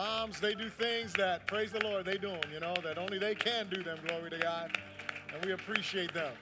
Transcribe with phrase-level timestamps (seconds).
[0.00, 3.18] Moms, they do things that, praise the Lord, they do them, you know, that only
[3.18, 4.70] they can do them, glory to God.
[5.30, 6.32] And we appreciate them.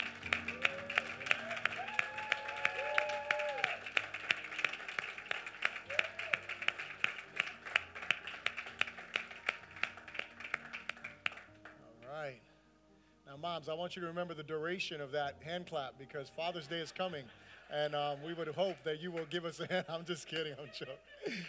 [12.07, 12.41] All right.
[13.27, 16.69] Now, moms, I want you to remember the duration of that hand clap because Father's
[16.69, 17.25] Day is coming.
[17.73, 19.87] And um, we would hope that you will give us a hand.
[19.89, 20.53] I'm just kidding.
[20.61, 21.45] I'm joking.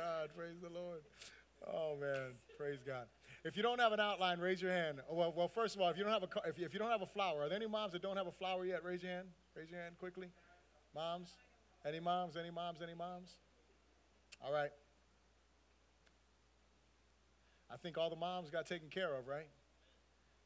[0.00, 0.30] God.
[0.34, 1.00] Praise the Lord.
[1.66, 2.32] Oh, man.
[2.56, 3.04] Praise God.
[3.44, 5.00] If you don't have an outline, raise your hand.
[5.10, 6.78] Oh, well, well first of all, if you don't have a if you, if you
[6.78, 8.82] don't have a flower, are there any moms that don't have a flower yet?
[8.82, 9.28] Raise your hand.
[9.54, 10.28] Raise your hand quickly.
[10.94, 11.30] Moms?
[11.86, 12.36] Any moms?
[12.36, 12.80] Any moms?
[12.82, 13.30] Any moms?
[14.42, 14.70] All right.
[17.70, 19.48] I think all the moms got taken care of, right?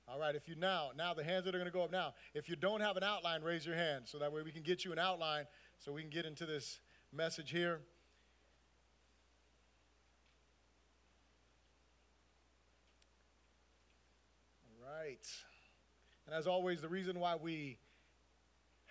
[0.06, 2.12] All right, if you now, now the hands that are going to go up now.
[2.34, 4.84] If you don't have an outline, raise your hand so that way we can get
[4.84, 5.46] you an outline
[5.78, 6.80] so we can get into this
[7.12, 7.80] message here.
[14.86, 15.26] All right.
[16.26, 17.76] And as always, the reason why we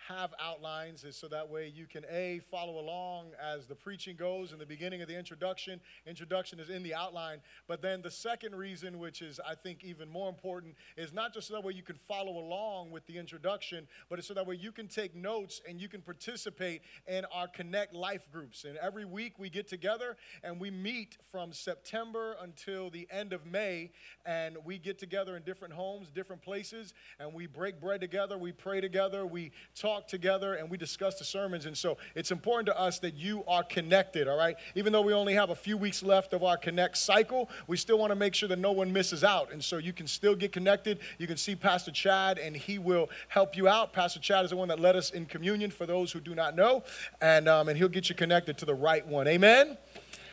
[0.08, 4.52] have outlines is so that way you can a follow along as the preaching goes
[4.52, 5.80] in the beginning of the introduction.
[6.06, 7.40] Introduction is in the outline.
[7.66, 11.48] But then the second reason which is i think even more important is not just
[11.48, 14.56] so that way you can follow along with the introduction but it's so that way
[14.56, 18.64] you can take notes and you can participate in our connect life groups.
[18.64, 23.46] And every week we get together and we meet from september until the end of
[23.46, 23.90] may
[24.26, 28.52] and we get together in different homes different places and we break bread together we
[28.52, 31.66] pray together we talk talk together and we discuss the sermons.
[31.66, 34.56] And so it's important to us that you are connected, all right?
[34.74, 37.96] Even though we only have a few weeks left of our Connect cycle, we still
[37.96, 39.52] want to make sure that no one misses out.
[39.52, 40.98] And so you can still get connected.
[41.18, 43.92] You can see Pastor Chad, and he will help you out.
[43.92, 46.56] Pastor Chad is the one that led us in communion for those who do not
[46.56, 46.82] know,
[47.20, 49.28] and, um, and he'll get you connected to the right one.
[49.28, 49.78] Amen?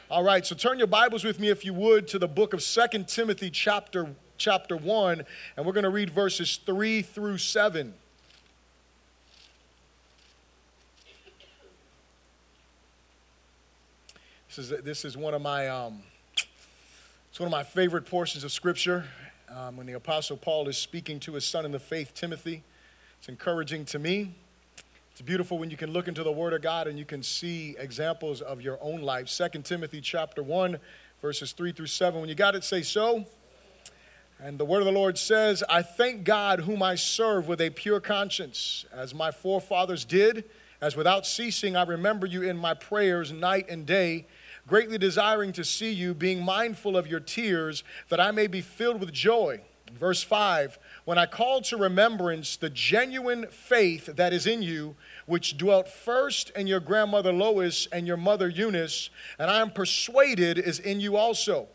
[0.10, 2.64] All right, so turn your Bibles with me, if you would, to the book of
[2.64, 5.24] Second Timothy, chapter, chapter 1,
[5.56, 7.94] and we're going to read verses 3 through 7.
[14.54, 16.02] This is, this is one of my um,
[17.30, 19.06] it's one of my favorite portions of Scripture
[19.48, 22.62] um, when the Apostle Paul is speaking to his son in the faith, Timothy.
[23.18, 24.34] It's encouraging to me.
[25.14, 27.78] It's beautiful when you can look into the Word of God and you can see
[27.80, 29.30] examples of your own life.
[29.30, 30.80] Second Timothy chapter 1,
[31.22, 32.20] verses 3 through 7.
[32.20, 33.26] When you got it, say so.
[34.38, 37.70] And the word of the Lord says, I thank God whom I serve with a
[37.70, 40.44] pure conscience, as my forefathers did,
[40.82, 44.26] as without ceasing I remember you in my prayers night and day
[44.72, 49.02] greatly desiring to see you, being mindful of your tears, that I may be filled
[49.02, 49.60] with joy.
[50.00, 54.96] Verse 5 When I call to remembrance the genuine faith that is in you,
[55.26, 60.58] which dwelt first in your grandmother Lois and your mother Eunice, and I am persuaded
[60.58, 61.68] is in you also.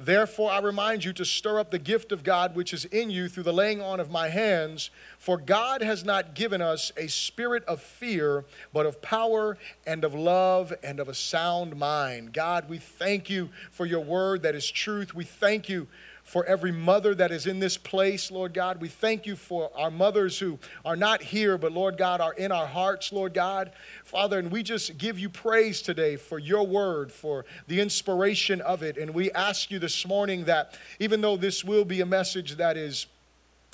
[0.00, 3.28] Therefore, I remind you to stir up the gift of God which is in you
[3.28, 4.90] through the laying on of my hands.
[5.18, 10.14] For God has not given us a spirit of fear, but of power and of
[10.14, 12.32] love and of a sound mind.
[12.32, 15.14] God, we thank you for your word that is truth.
[15.14, 15.88] We thank you
[16.28, 18.82] for every mother that is in this place, Lord God.
[18.82, 22.52] We thank you for our mothers who are not here, but Lord God, are in
[22.52, 23.72] our hearts, Lord God.
[24.04, 28.82] Father, and we just give you praise today for your word, for the inspiration of
[28.82, 28.98] it.
[28.98, 32.76] And we ask you this morning that even though this will be a message that
[32.76, 33.06] is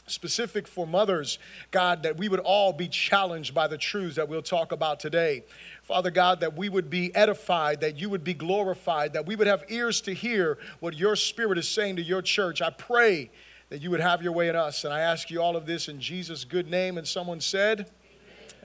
[0.07, 1.39] specific for mothers,
[1.71, 5.45] God, that we would all be challenged by the truths that we'll talk about today.
[5.83, 9.47] Father God, that we would be edified, that you would be glorified, that we would
[9.47, 12.61] have ears to hear what your spirit is saying to your church.
[12.61, 13.31] I pray
[13.71, 14.85] that you would have your way in us.
[14.85, 16.99] And I ask you all of this in Jesus' good name.
[16.99, 17.91] And someone said,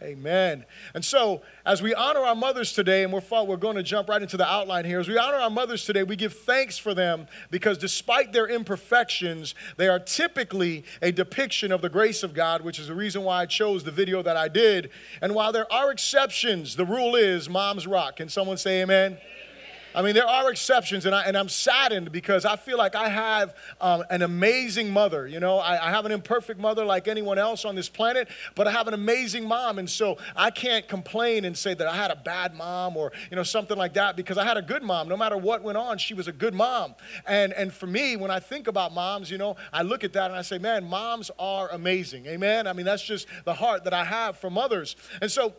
[0.01, 0.65] Amen.
[0.93, 4.21] And so, as we honor our mothers today, and we're, we're going to jump right
[4.21, 7.27] into the outline here, as we honor our mothers today, we give thanks for them
[7.51, 12.79] because despite their imperfections, they are typically a depiction of the grace of God, which
[12.79, 14.89] is the reason why I chose the video that I did.
[15.21, 18.17] And while there are exceptions, the rule is moms rock.
[18.17, 19.13] Can someone say amen?
[19.13, 19.21] amen.
[19.95, 23.09] I mean, there are exceptions, and, I, and I'm saddened because I feel like I
[23.09, 25.27] have um, an amazing mother.
[25.27, 28.67] You know, I, I, have an imperfect mother like anyone else on this planet, but
[28.67, 29.79] I have an amazing mom.
[29.79, 33.35] And so I can't complain and say that I had a bad mom or, you
[33.35, 35.07] know, something like that because I had a good mom.
[35.07, 36.95] No matter what went on, she was a good mom.
[37.25, 40.29] And, and for me, when I think about moms, you know, I look at that
[40.29, 42.27] and I say, man, moms are amazing.
[42.27, 42.67] Amen?
[42.67, 44.95] I mean, that's just the heart that I have for mothers.
[45.21, 45.55] And so,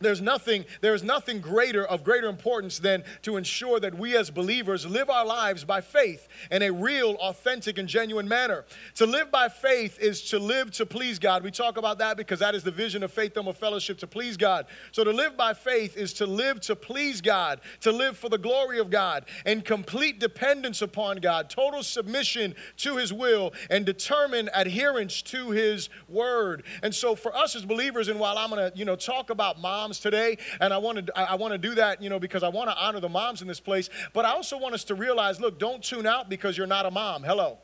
[0.00, 4.86] there's nothing there's nothing greater of greater importance than to ensure that we as believers
[4.86, 8.64] live our lives by faith in a real authentic and genuine manner.
[8.94, 11.44] To live by faith is to live to please god.
[11.44, 14.38] We talk about that because that is the vision of faith Thermal fellowship to please
[14.38, 14.66] god.
[14.90, 18.38] So to live by faith is to live to please god to live for the
[18.38, 24.48] glory of god and complete dependence upon god total submission to his will and determined
[24.54, 26.62] adherence to his word.
[26.82, 29.89] And so for us as believers and while i'm to you know talk about mom
[29.90, 32.48] moms today, and I want to I want to do that, you know, because I
[32.48, 33.90] want to honor the moms in this place.
[34.12, 36.90] But I also want us to realize, look, don't tune out because you're not a
[36.90, 37.24] mom.
[37.24, 37.58] Hello.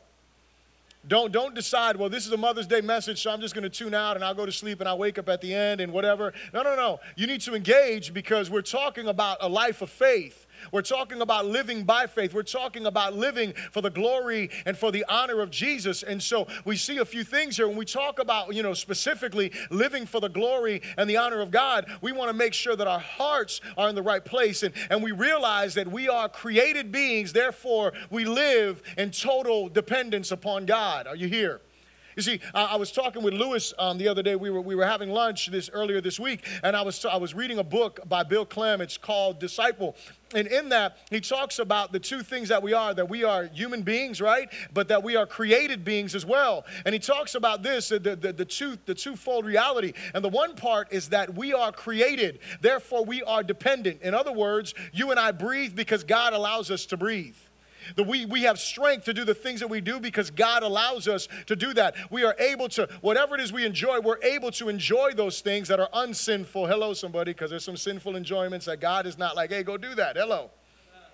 [1.07, 3.71] Don't don't decide, well, this is a Mother's Day message, so I'm just going to
[3.71, 5.93] tune out and I'll go to sleep and I'll wake up at the end and
[5.93, 6.33] whatever.
[6.53, 6.99] No, no, no.
[7.15, 10.46] You need to engage because we're talking about a life of faith.
[10.73, 12.35] We're talking about living by faith.
[12.35, 16.03] We're talking about living for the glory and for the honor of Jesus.
[16.03, 17.69] And so we see a few things here.
[17.69, 21.51] When we talk about, you know, specifically living for the glory and the honor of
[21.51, 24.63] God, we want to make sure that our hearts are in the right place.
[24.63, 30.31] And, and we realize that we are created beings, therefore, we live in total dependence
[30.31, 31.07] upon God.
[31.07, 31.61] Are you here?
[32.17, 34.37] You see, I, I was talking with Lewis um, the other day.
[34.37, 37.35] We were, we were having lunch this earlier this week, and I was, I was
[37.35, 38.81] reading a book by Bill Clem.
[38.81, 39.95] It's called Disciple.
[40.35, 43.45] And in that, he talks about the two things that we are that we are
[43.45, 44.49] human beings, right?
[44.73, 46.65] But that we are created beings as well.
[46.87, 49.93] And he talks about this, the, the, the, two, the twofold reality.
[50.15, 54.01] And the one part is that we are created, therefore, we are dependent.
[54.01, 57.37] In other words, you and I breathe because God allows us to breathe.
[57.95, 61.07] That we, we have strength to do the things that we do because God allows
[61.07, 61.95] us to do that.
[62.11, 65.69] We are able to, whatever it is we enjoy, we're able to enjoy those things
[65.69, 66.67] that are unsinful.
[66.67, 69.95] Hello, somebody, because there's some sinful enjoyments that God is not like, hey, go do
[69.95, 70.17] that.
[70.17, 70.51] Hello.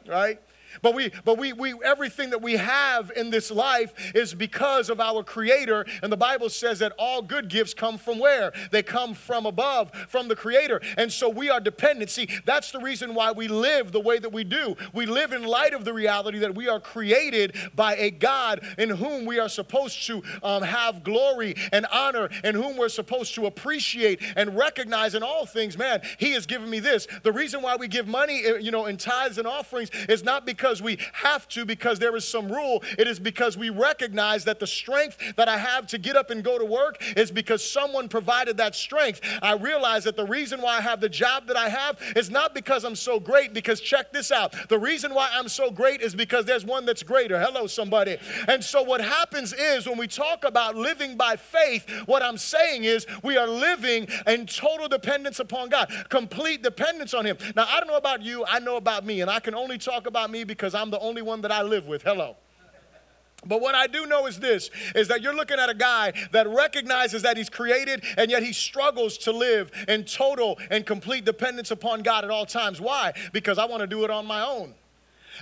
[0.06, 0.40] Right?
[0.80, 5.00] But we, but we, we, everything that we have in this life is because of
[5.00, 5.86] our Creator.
[6.02, 8.52] And the Bible says that all good gifts come from where?
[8.70, 10.80] They come from above, from the Creator.
[10.96, 12.10] And so we are dependent.
[12.10, 14.76] See, that's the reason why we live the way that we do.
[14.92, 18.90] We live in light of the reality that we are created by a God in
[18.90, 23.46] whom we are supposed to um, have glory and honor, and whom we're supposed to
[23.46, 25.76] appreciate and recognize in all things.
[25.76, 27.06] Man, He has given me this.
[27.22, 30.46] The reason why we give money, eh, you know, in tithes and offerings is not
[30.46, 32.84] because because we have to, because there is some rule.
[32.96, 36.44] It is because we recognize that the strength that I have to get up and
[36.44, 39.20] go to work is because someone provided that strength.
[39.42, 42.54] I realize that the reason why I have the job that I have is not
[42.54, 44.54] because I'm so great, because check this out.
[44.68, 47.40] The reason why I'm so great is because there's one that's greater.
[47.40, 48.18] Hello, somebody.
[48.46, 52.84] And so what happens is when we talk about living by faith, what I'm saying
[52.84, 57.36] is we are living in total dependence upon God, complete dependence on Him.
[57.56, 60.06] Now, I don't know about you, I know about me, and I can only talk
[60.06, 62.02] about me because I'm the only one that I live with.
[62.02, 62.36] Hello.
[63.44, 66.48] But what I do know is this is that you're looking at a guy that
[66.48, 71.70] recognizes that he's created and yet he struggles to live in total and complete dependence
[71.70, 72.80] upon God at all times.
[72.80, 73.12] Why?
[73.32, 74.74] Because I want to do it on my own.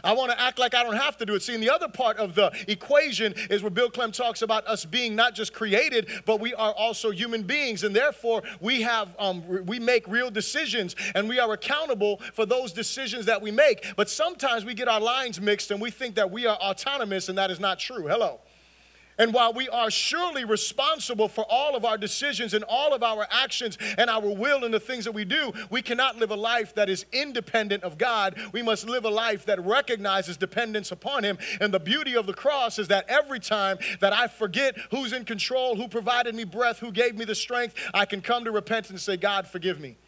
[0.02, 1.42] I want to act like I don't have to do it.
[1.42, 4.84] See, and the other part of the equation is where Bill Clem talks about us
[4.84, 9.42] being not just created, but we are also human beings, and therefore we have um,
[9.66, 13.84] we make real decisions, and we are accountable for those decisions that we make.
[13.96, 17.38] But sometimes we get our lines mixed, and we think that we are autonomous, and
[17.38, 18.06] that is not true.
[18.06, 18.40] Hello.
[19.20, 23.26] And while we are surely responsible for all of our decisions and all of our
[23.30, 26.74] actions and our will and the things that we do, we cannot live a life
[26.74, 28.40] that is independent of God.
[28.52, 31.36] We must live a life that recognizes dependence upon Him.
[31.60, 35.26] And the beauty of the cross is that every time that I forget who's in
[35.26, 38.88] control, who provided me breath, who gave me the strength, I can come to repentance
[38.88, 39.98] and say, God, forgive me.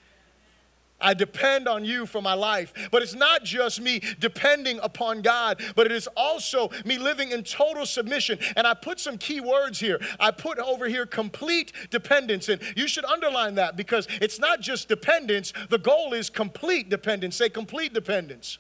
[1.03, 2.73] I depend on you for my life.
[2.91, 7.43] But it's not just me depending upon God, but it is also me living in
[7.43, 8.39] total submission.
[8.57, 10.01] And I put some key words here.
[10.19, 12.49] I put over here complete dependence.
[12.49, 17.37] And you should underline that because it's not just dependence, the goal is complete dependence.
[17.37, 18.59] Say complete dependence.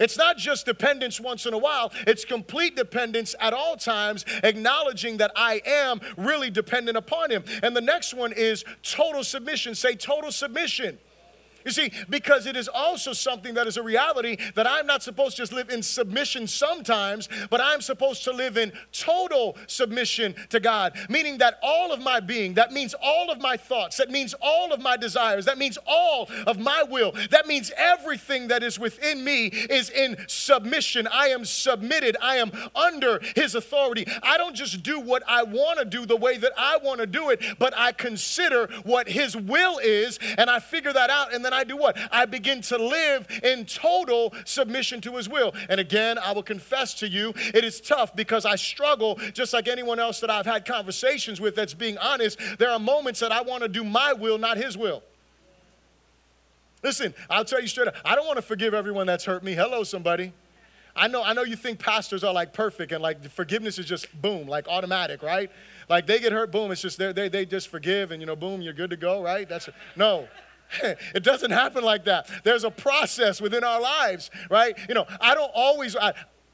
[0.00, 5.18] It's not just dependence once in a while, it's complete dependence at all times, acknowledging
[5.18, 7.44] that I am really dependent upon Him.
[7.62, 9.74] And the next one is total submission.
[9.74, 10.98] Say total submission.
[11.64, 15.36] You see, because it is also something that is a reality that I'm not supposed
[15.36, 20.60] to just live in submission sometimes, but I'm supposed to live in total submission to
[20.60, 24.34] God, meaning that all of my being, that means all of my thoughts, that means
[24.42, 28.78] all of my desires, that means all of my will, that means everything that is
[28.78, 31.08] within me is in submission.
[31.10, 34.06] I am submitted, I am under His authority.
[34.22, 37.06] I don't just do what I want to do the way that I want to
[37.06, 41.42] do it, but I consider what His will is, and I figure that out, and
[41.42, 41.96] then I do what?
[42.12, 45.54] I begin to live in total submission to His will.
[45.68, 49.68] And again, I will confess to you, it is tough because I struggle, just like
[49.68, 52.38] anyone else that I've had conversations with that's being honest.
[52.58, 55.02] There are moments that I want to do my will, not His will.
[56.82, 59.54] Listen, I'll tell you straight up, I don't want to forgive everyone that's hurt me.
[59.54, 60.32] Hello, somebody.
[60.96, 64.06] I know, I know you think pastors are like perfect and like forgiveness is just
[64.22, 65.50] boom, like automatic, right?
[65.88, 68.62] Like they get hurt, boom, it's just they they just forgive and you know, boom,
[68.62, 69.48] you're good to go, right?
[69.48, 70.28] That's no.
[71.14, 72.28] it doesn't happen like that.
[72.44, 74.76] There's a process within our lives, right?
[74.88, 76.12] You know, I don't always I,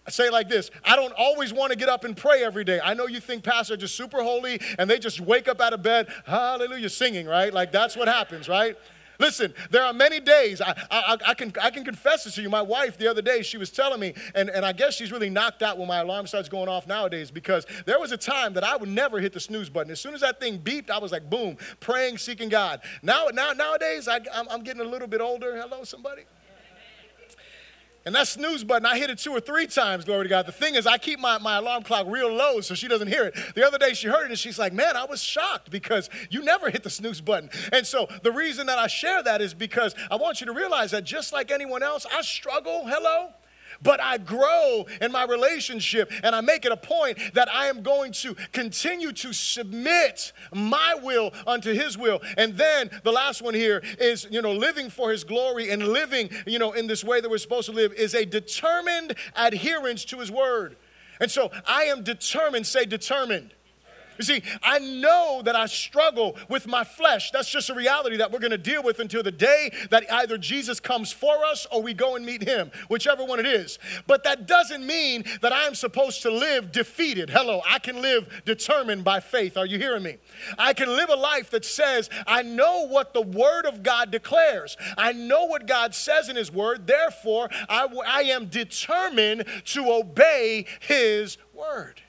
[0.08, 2.80] say it like this I don't always want to get up and pray every day.
[2.82, 5.72] I know you think pastors are just super holy and they just wake up out
[5.72, 7.52] of bed, hallelujah, singing, right?
[7.52, 8.76] Like that's what happens, right?
[9.20, 12.48] Listen, there are many days, I, I, I, can, I can confess this to you.
[12.48, 15.28] My wife, the other day, she was telling me, and, and I guess she's really
[15.28, 18.64] knocked out when my alarm starts going off nowadays because there was a time that
[18.64, 19.92] I would never hit the snooze button.
[19.92, 22.80] As soon as that thing beeped, I was like, boom, praying, seeking God.
[23.02, 25.54] Now, now nowadays, I, I'm, I'm getting a little bit older.
[25.54, 26.22] Hello, somebody?
[28.06, 30.46] And that snooze button, I hit it two or three times, glory to God.
[30.46, 33.24] The thing is, I keep my, my alarm clock real low so she doesn't hear
[33.24, 33.36] it.
[33.54, 36.42] The other day she heard it and she's like, Man, I was shocked because you
[36.42, 37.50] never hit the snooze button.
[37.72, 40.92] And so the reason that I share that is because I want you to realize
[40.92, 43.30] that just like anyone else, I struggle, hello,
[43.82, 47.82] but I grow in my relationship and I make it a point that I am
[47.82, 52.20] going to continue to submit my will unto his will.
[52.36, 56.30] And then the last one here is, you know, living for his glory and living,
[56.46, 60.18] you know, in this way that we're supposed to live is a determined adherence to
[60.18, 60.76] his word.
[61.20, 63.52] And so I am determined, say determined
[64.20, 67.30] you see, I know that I struggle with my flesh.
[67.30, 70.36] That's just a reality that we're going to deal with until the day that either
[70.36, 73.78] Jesus comes for us or we go and meet him, whichever one it is.
[74.06, 77.30] But that doesn't mean that I am supposed to live defeated.
[77.30, 79.56] Hello, I can live determined by faith.
[79.56, 80.18] Are you hearing me?
[80.58, 84.76] I can live a life that says, I know what the Word of God declares.
[84.98, 86.86] I know what God says in His Word.
[86.86, 92.02] Therefore, I, I am determined to obey His Word.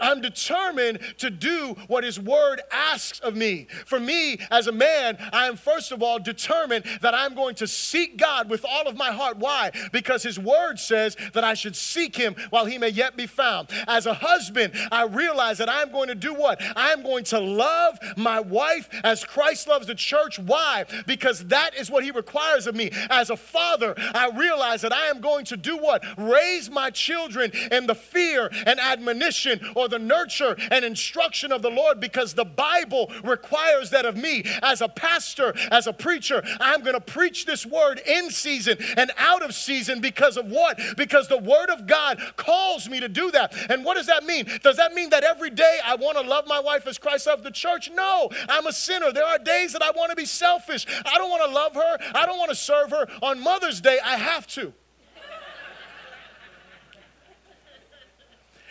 [0.00, 3.66] I'm determined to do what His Word asks of me.
[3.86, 7.66] For me, as a man, I am first of all determined that I'm going to
[7.66, 9.38] seek God with all of my heart.
[9.38, 9.70] Why?
[9.92, 13.68] Because His Word says that I should seek Him while He may yet be found.
[13.86, 16.60] As a husband, I realize that I'm going to do what?
[16.76, 20.38] I'm going to love my wife as Christ loves the church.
[20.38, 20.86] Why?
[21.06, 22.90] Because that is what He requires of me.
[23.10, 26.04] As a father, I realize that I am going to do what?
[26.16, 31.70] Raise my children in the fear and admonition or the nurture and instruction of the
[31.70, 36.42] Lord because the Bible requires that of me as a pastor, as a preacher.
[36.60, 40.80] I'm going to preach this word in season and out of season because of what?
[40.96, 43.54] Because the word of God calls me to do that.
[43.70, 44.46] And what does that mean?
[44.62, 47.44] Does that mean that every day I want to love my wife as Christ loved
[47.44, 47.90] the church?
[47.92, 49.12] No, I'm a sinner.
[49.12, 50.86] There are days that I want to be selfish.
[51.04, 51.98] I don't want to love her.
[52.14, 53.06] I don't want to serve her.
[53.22, 54.72] On Mother's Day, I have to.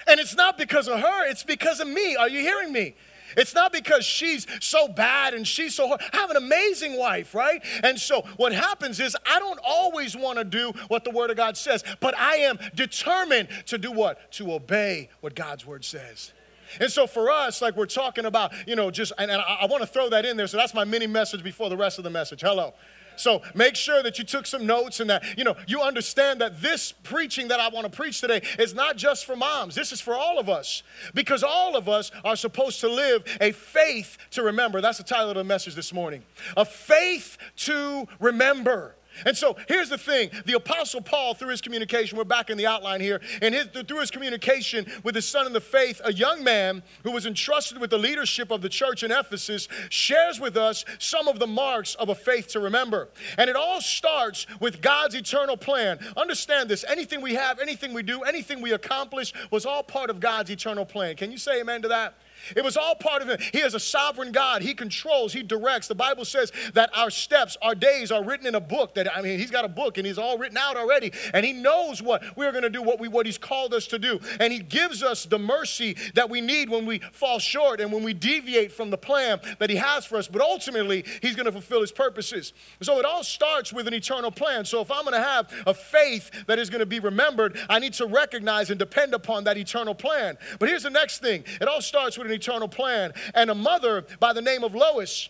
[0.09, 2.15] And it's not because of her, it's because of me.
[2.15, 2.95] Are you hearing me?
[3.37, 6.01] It's not because she's so bad and she's so hard.
[6.11, 7.63] I have an amazing wife, right?
[7.83, 11.37] And so what happens is I don't always want to do what the Word of
[11.37, 14.31] God says, but I am determined to do what?
[14.33, 16.33] To obey what God's Word says.
[16.79, 19.65] And so for us, like we're talking about, you know, just, and, and I, I
[19.65, 20.47] want to throw that in there.
[20.47, 22.41] So that's my mini message before the rest of the message.
[22.41, 22.73] Hello.
[23.19, 26.61] So make sure that you took some notes and that, you know, you understand that
[26.61, 29.75] this preaching that I want to preach today is not just for moms.
[29.75, 30.83] This is for all of us
[31.13, 34.79] because all of us are supposed to live a faith to remember.
[34.79, 36.23] That's the title of the message this morning.
[36.55, 38.95] A faith to remember.
[39.25, 42.67] And so here's the thing the Apostle Paul, through his communication, we're back in the
[42.67, 46.43] outline here, and his, through his communication with his son in the faith, a young
[46.43, 50.85] man who was entrusted with the leadership of the church in Ephesus shares with us
[50.97, 53.09] some of the marks of a faith to remember.
[53.38, 55.99] And it all starts with God's eternal plan.
[56.17, 60.19] Understand this anything we have, anything we do, anything we accomplish was all part of
[60.19, 61.15] God's eternal plan.
[61.15, 62.15] Can you say amen to that?
[62.55, 63.38] It was all part of him.
[63.51, 64.62] He is a sovereign God.
[64.62, 65.88] He controls, he directs.
[65.88, 68.96] The Bible says that our steps, our days are written in a book.
[68.96, 71.12] That I mean, he's got a book and he's all written out already.
[71.34, 74.00] And he knows what we're going to do, what we what he's called us to
[74.00, 74.19] do.
[74.39, 78.03] And he gives us the mercy that we need when we fall short and when
[78.03, 80.27] we deviate from the plan that he has for us.
[80.27, 82.53] But ultimately, he's going to fulfill his purposes.
[82.81, 84.65] So it all starts with an eternal plan.
[84.65, 87.79] So if I'm going to have a faith that is going to be remembered, I
[87.79, 90.38] need to recognize and depend upon that eternal plan.
[90.60, 91.43] But here's the next thing.
[91.60, 93.13] It all starts with an eternal plan.
[93.33, 95.29] And a mother by the name of Lois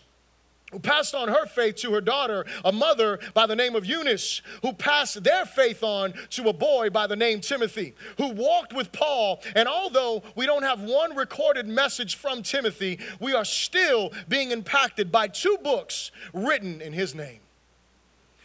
[0.70, 4.40] who passed on her faith to her daughter, a mother by the name of Eunice,
[4.62, 8.92] who passed their faith on to a boy by the name Timothy, who walked with
[8.92, 9.40] Paul.
[9.56, 15.10] And although we don't have one recorded message from Timothy, we are still being impacted
[15.10, 17.40] by two books written in his name.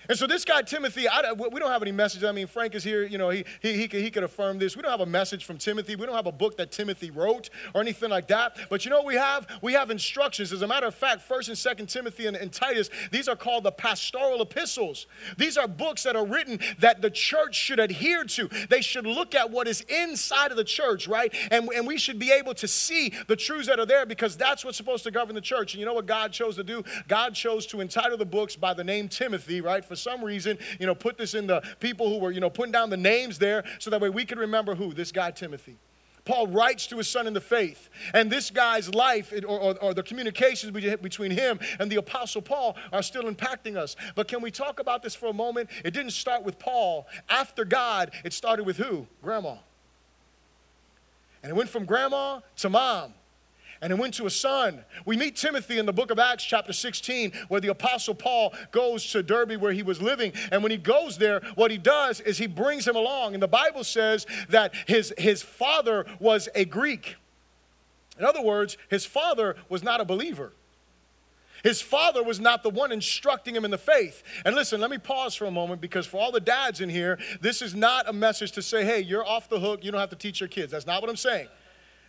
[0.10, 2.24] And so this guy, Timothy, I, we don't have any message.
[2.24, 3.04] I mean, Frank is here.
[3.04, 4.76] You know, he, he, he, could, he could affirm this.
[4.76, 5.96] We don't have a message from Timothy.
[5.96, 8.58] We don't have a book that Timothy wrote or anything like that.
[8.70, 9.48] But you know what we have?
[9.62, 10.52] We have instructions.
[10.54, 13.64] As a matter of fact, 1st and 2nd Timothy and, and Titus, these are called
[13.64, 15.08] the pastoral epistles.
[15.38, 18.50] These are books that are written that the church should adhere to.
[18.70, 21.34] They should look at what is inside of the church, right?
[21.52, 24.64] And, and we should be able to see the truths that are there because that's
[24.64, 25.74] what's supposed to govern the church.
[25.74, 26.84] And you know what God chose to do?
[27.08, 29.84] God chose to entitle the books by the name Timothy, right?
[29.84, 32.72] For some reason, you know, put this in the people who were, you know, putting
[32.72, 34.94] down the names there so that way we could remember who?
[34.94, 35.78] This guy, Timothy.
[36.26, 37.90] Paul writes to his son in the faith.
[38.14, 42.76] And this guy's life or, or, or, the communications between him and the Apostle Paul
[42.92, 43.96] are still impacting us.
[44.16, 45.70] But can we talk about this for a moment?
[45.84, 47.06] It didn't start with Paul.
[47.30, 49.06] After God, it started with who?
[49.22, 49.58] Grandma.
[51.44, 53.14] And it went from grandma to mom
[53.82, 54.84] and it went to a son.
[55.06, 59.06] We meet Timothy in the book of Acts, chapter 16, where the apostle Paul goes
[59.12, 60.34] to Derbe where he was living.
[60.52, 63.34] And when he goes there, what he does is he brings him along.
[63.34, 67.18] And the Bible says that his, his father was a Greek.
[68.18, 70.54] In other words, his father was not a believer.
[71.64, 74.22] His father was not the one instructing him in the faith.
[74.46, 77.18] And listen, let me pause for a moment because for all the dads in here,
[77.42, 80.12] this is not a message to say, hey, you're off the hook, you don't have
[80.12, 80.72] to teach your kids.
[80.72, 81.48] That's not what I'm saying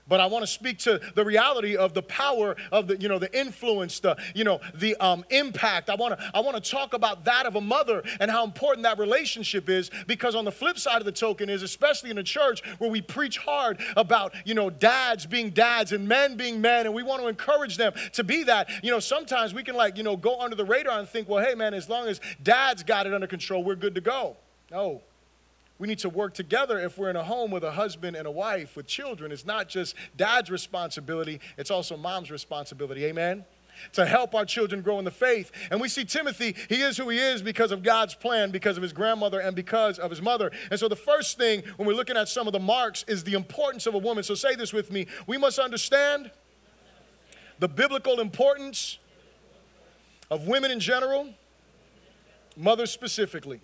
[0.09, 3.19] but I want to speak to the reality of the power of the, you know,
[3.19, 5.91] the influence, the, you know, the um, impact.
[5.91, 8.85] I want to, I want to talk about that of a mother and how important
[8.85, 9.91] that relationship is.
[10.07, 13.03] Because on the flip side of the token is, especially in a church where we
[13.03, 17.23] preach hard about, you know, dads being dads and men being men, and we want
[17.23, 18.69] to encourage them to be that.
[18.83, 21.45] You know, sometimes we can like, you know, go under the radar and think, well,
[21.45, 24.37] hey man, as long as dad's got it under control, we're good to go.
[24.71, 25.03] No.
[25.79, 28.31] We need to work together if we're in a home with a husband and a
[28.31, 29.31] wife with children.
[29.31, 33.05] It's not just dad's responsibility, it's also mom's responsibility.
[33.05, 33.45] Amen?
[33.93, 35.53] To help our children grow in the faith.
[35.71, 38.83] And we see Timothy, he is who he is because of God's plan, because of
[38.83, 40.51] his grandmother, and because of his mother.
[40.71, 43.35] And so the first thing when we're looking at some of the marks is the
[43.35, 44.25] importance of a woman.
[44.25, 46.31] So say this with me we must understand
[47.59, 48.99] the biblical importance
[50.31, 51.35] of women in general,
[52.57, 53.61] mothers specifically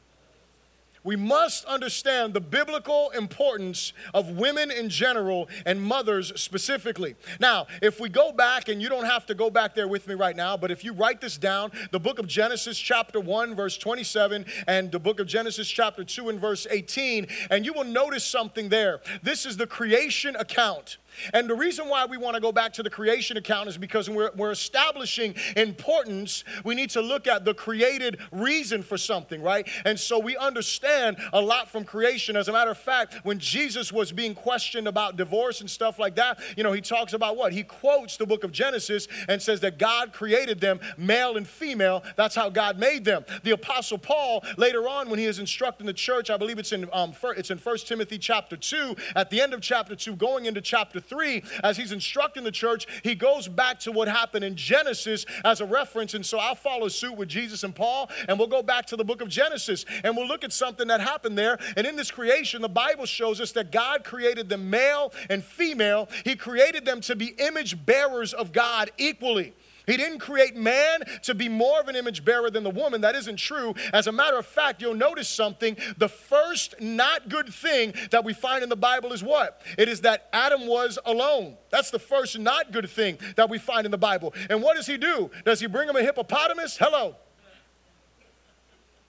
[1.05, 7.17] we must understand the biblical importance of women in general and mothers specifically.
[7.41, 10.15] Now, if we go back, and you don't have to go back there with me
[10.15, 13.77] right now, but if you write this down, the book of Genesis, chapter 1, verse
[13.77, 18.25] 27, and the book of Genesis, chapter 2, and verse 18, and you will notice
[18.25, 19.01] something there.
[19.23, 20.99] This is the creation account.
[21.33, 24.09] And the reason why we want to go back to the creation account is because
[24.09, 29.69] we're, we're establishing importance, we need to look at the created reason for something, right?
[29.85, 32.37] And so we understand a lot from creation.
[32.37, 36.17] As a matter of fact, when Jesus was being questioned about divorce and stuff like
[36.17, 37.53] that, you know, he talks about what?
[37.53, 42.03] He quotes the book of Genesis and says that God created them male and female.
[42.17, 43.25] That's how God made them.
[43.43, 46.89] The apostle Paul, later on, when he is instructing the church, I believe it's in,
[46.93, 50.61] um, it's in 1 Timothy chapter 2, at the end of chapter 2, going into
[50.61, 55.27] chapter 3, as he's instructing the church, he goes back to what happened in Genesis
[55.45, 56.15] as a reference.
[56.15, 59.05] And so I'll follow suit with Jesus and Paul, and we'll go back to the
[59.05, 61.59] book of Genesis and we'll look at something that happened there.
[61.77, 66.09] And in this creation, the Bible shows us that God created them male and female,
[66.25, 69.55] He created them to be image bearers of God equally.
[69.87, 73.01] He didn't create man to be more of an image bearer than the woman.
[73.01, 73.75] That isn't true.
[73.93, 75.77] As a matter of fact, you'll notice something.
[75.97, 79.63] The first not good thing that we find in the Bible is what?
[79.79, 81.57] It is that Adam was alone.
[81.71, 84.35] That's the first not good thing that we find in the Bible.
[84.49, 85.31] And what does he do?
[85.45, 86.77] Does he bring him a hippopotamus?
[86.77, 87.17] Hello.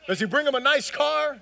[0.08, 1.42] Does he bring him a nice car?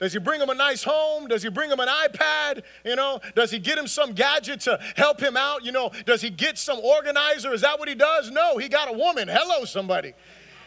[0.00, 1.28] Does he bring him a nice home?
[1.28, 2.62] Does he bring him an iPad?
[2.84, 5.64] You know, does he get him some gadget to help him out?
[5.64, 7.52] You know, does he get some organizer?
[7.52, 8.30] Is that what he does?
[8.30, 9.28] No, he got a woman.
[9.28, 10.12] Hello, somebody.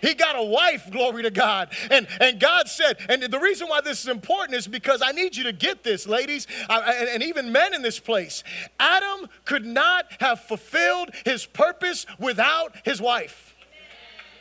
[0.02, 1.70] He got a wife, glory to God.
[1.90, 5.36] And, and God said, and the reason why this is important is because I need
[5.36, 8.44] you to get this, ladies, and, and even men in this place.
[8.80, 13.56] Adam could not have fulfilled his purpose without his wife.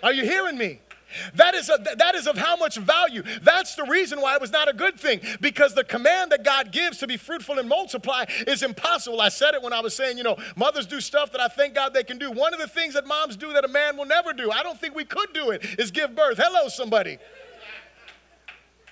[0.03, 0.81] Are you hearing me?
[1.35, 3.23] That is, a, that is of how much value.
[3.43, 6.73] That's the reason why it was not a good thing, because the command that God
[6.73, 9.21] gives to be fruitful and multiply is impossible.
[9.21, 11.75] I said it when I was saying, you know, mothers do stuff that I thank
[11.75, 12.31] God they can do.
[12.31, 14.81] One of the things that moms do that a man will never do, I don't
[14.81, 16.39] think we could do it, is give birth.
[16.39, 17.19] Hello, somebody.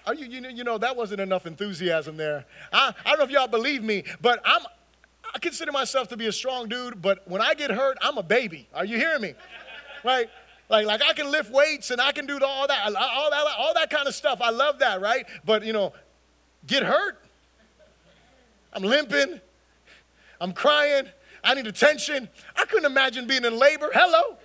[0.06, 2.44] Are you, you, know, you know, that wasn't enough enthusiasm there.
[2.72, 4.60] I, I don't know if y'all believe me, but I'm,
[5.34, 8.22] I consider myself to be a strong dude, but when I get hurt, I'm a
[8.22, 8.68] baby.
[8.74, 9.34] Are you hearing me?
[10.04, 10.28] Right?
[10.74, 13.74] Like, like I can lift weights and I can do all that, all that, all
[13.74, 14.40] that kind of stuff.
[14.42, 15.24] I love that, right?
[15.44, 15.92] But you know,
[16.66, 17.24] get hurt.
[18.72, 19.40] I'm limping.
[20.40, 21.06] I'm crying.
[21.44, 22.28] I need attention.
[22.56, 23.88] I couldn't imagine being in labor.
[23.94, 24.36] Hello.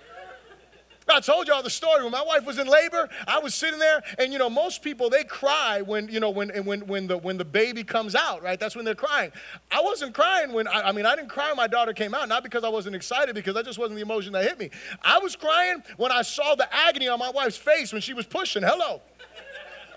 [1.12, 2.02] I told y'all the story.
[2.02, 5.10] When my wife was in labor, I was sitting there, and you know, most people
[5.10, 8.58] they cry when you know when when when the when the baby comes out, right?
[8.58, 9.32] That's when they're crying.
[9.70, 12.28] I wasn't crying when I, I mean I didn't cry when my daughter came out,
[12.28, 14.70] not because I wasn't excited, because that just wasn't the emotion that hit me.
[15.02, 18.26] I was crying when I saw the agony on my wife's face when she was
[18.26, 18.62] pushing.
[18.62, 19.00] Hello.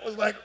[0.01, 0.35] I was like,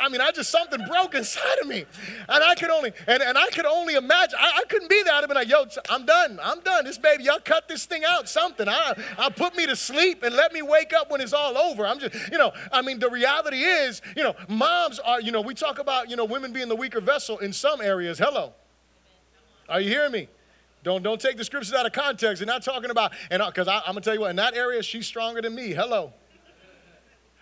[0.00, 1.84] I mean, I just something broke inside of me,
[2.28, 4.38] and I could only and, and I could only imagine.
[4.38, 5.14] I, I couldn't be there.
[5.14, 6.38] I'd have been like, "Yo, I'm done.
[6.42, 6.84] I'm done.
[6.84, 8.28] This baby, y'all cut this thing out.
[8.28, 8.68] Something.
[8.68, 11.86] I, I put me to sleep and let me wake up when it's all over.
[11.86, 12.52] I'm just, you know.
[12.72, 15.20] I mean, the reality is, you know, moms are.
[15.20, 18.18] You know, we talk about you know women being the weaker vessel in some areas.
[18.18, 18.52] Hello,
[19.68, 20.28] are you hearing me?
[20.82, 22.38] Don't, don't take the scriptures out of context.
[22.38, 25.04] They're not talking about, and because I'm gonna tell you what, in that area, she's
[25.04, 25.70] stronger than me.
[25.72, 26.12] Hello.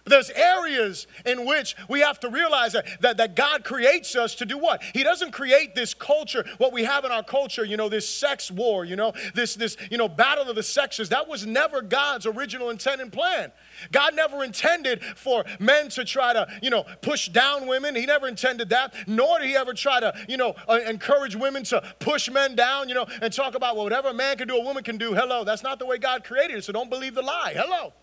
[0.07, 4.45] There's areas in which we have to realize that, that, that God creates us to
[4.45, 4.83] do what?
[4.93, 8.51] He doesn't create this culture, what we have in our culture, you know, this sex
[8.51, 11.09] war, you know, this, this, you know, battle of the sexes.
[11.09, 13.51] That was never God's original intent and plan.
[13.93, 17.95] God never intended for men to try to, you know, push down women.
[17.95, 18.95] He never intended that.
[19.07, 22.91] Nor did he ever try to, you know, uh, encourage women to push men down,
[22.91, 25.15] you know, and talk about well, whatever a man can do, a woman can do.
[25.15, 26.65] Hello, that's not the way God created it.
[26.65, 27.55] So don't believe the lie.
[27.57, 27.95] Hello.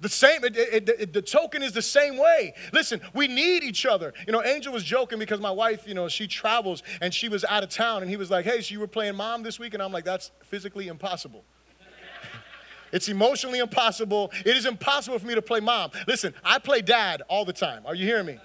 [0.00, 2.54] The same, it, it, it, the token is the same way.
[2.72, 4.12] Listen, we need each other.
[4.26, 7.44] You know, Angel was joking because my wife, you know, she travels and she was
[7.44, 9.74] out of town and he was like, hey, so you were playing mom this week?
[9.74, 11.44] And I'm like, that's physically impossible.
[12.92, 14.30] it's emotionally impossible.
[14.46, 15.90] It is impossible for me to play mom.
[16.06, 17.82] Listen, I play dad all the time.
[17.84, 18.38] Are you hearing me?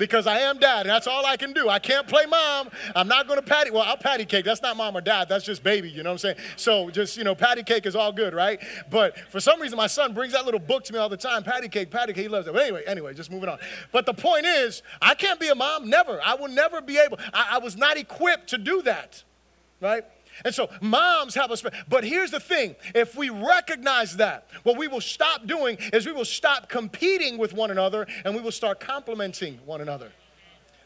[0.00, 1.68] Because I am dad, and that's all I can do.
[1.68, 2.70] I can't play mom.
[2.96, 3.70] I'm not going to patty.
[3.70, 4.46] Well, I'll patty cake.
[4.46, 5.28] That's not mom or dad.
[5.28, 5.90] That's just baby.
[5.90, 6.36] You know what I'm saying?
[6.56, 8.58] So just you know, patty cake is all good, right?
[8.90, 11.44] But for some reason, my son brings that little book to me all the time.
[11.44, 12.22] Patty cake, patty cake.
[12.22, 12.54] He loves it.
[12.54, 13.58] But anyway, anyway, just moving on.
[13.92, 15.90] But the point is, I can't be a mom.
[15.90, 16.18] Never.
[16.24, 17.18] I will never be able.
[17.34, 19.22] I, I was not equipped to do that,
[19.82, 20.04] right?
[20.44, 24.88] And so moms have a, but here's the thing if we recognize that, what we
[24.88, 28.80] will stop doing is we will stop competing with one another and we will start
[28.80, 30.12] complementing one another.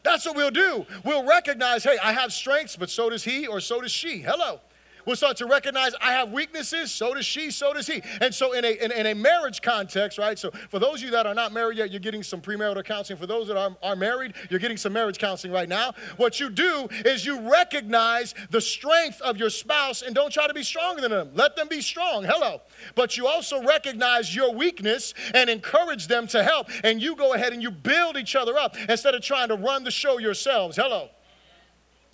[0.03, 0.85] That's what we'll do.
[1.03, 4.19] We'll recognize, hey, I have strengths, but so does he or so does she.
[4.19, 4.59] Hello.
[5.05, 8.01] We'll start to recognize I have weaknesses, so does she, so does he.
[8.21, 10.37] And so, in a, in, in, a marriage context, right?
[10.37, 13.19] So, for those of you that are not married yet, you're getting some premarital counseling.
[13.19, 15.93] For those that are, are married, you're getting some marriage counseling right now.
[16.17, 20.53] What you do is you recognize the strength of your spouse and don't try to
[20.53, 21.31] be stronger than them.
[21.33, 22.23] Let them be strong.
[22.23, 22.61] Hello.
[22.95, 26.69] But you also recognize your weakness and encourage them to help.
[26.83, 29.83] And you go ahead and you build each other up instead of trying to run
[29.83, 30.75] the show yourselves.
[30.75, 31.09] Hello.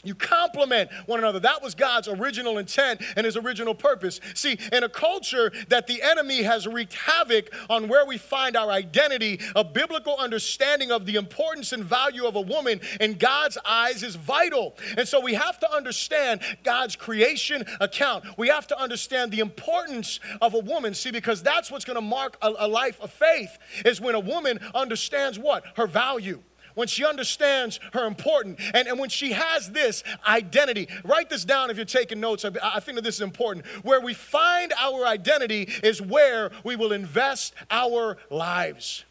[0.03, 1.39] You complement one another.
[1.39, 4.19] That was God's original intent and his original purpose.
[4.33, 8.69] See, in a culture that the enemy has wreaked havoc on where we find our
[8.69, 14.03] identity, a biblical understanding of the importance and value of a woman in God's eyes
[14.03, 14.75] is vital.
[14.97, 18.25] And so we have to understand God's creation account.
[18.37, 20.93] We have to understand the importance of a woman.
[20.93, 24.19] See, because that's what's going to mark a, a life of faith is when a
[24.19, 25.63] woman understands what?
[25.75, 26.41] Her value
[26.75, 30.87] when she understands her importance, and, and when she has this identity.
[31.03, 32.45] Write this down if you're taking notes.
[32.45, 33.65] I, I think that this is important.
[33.83, 39.05] Where we find our identity is where we will invest our lives.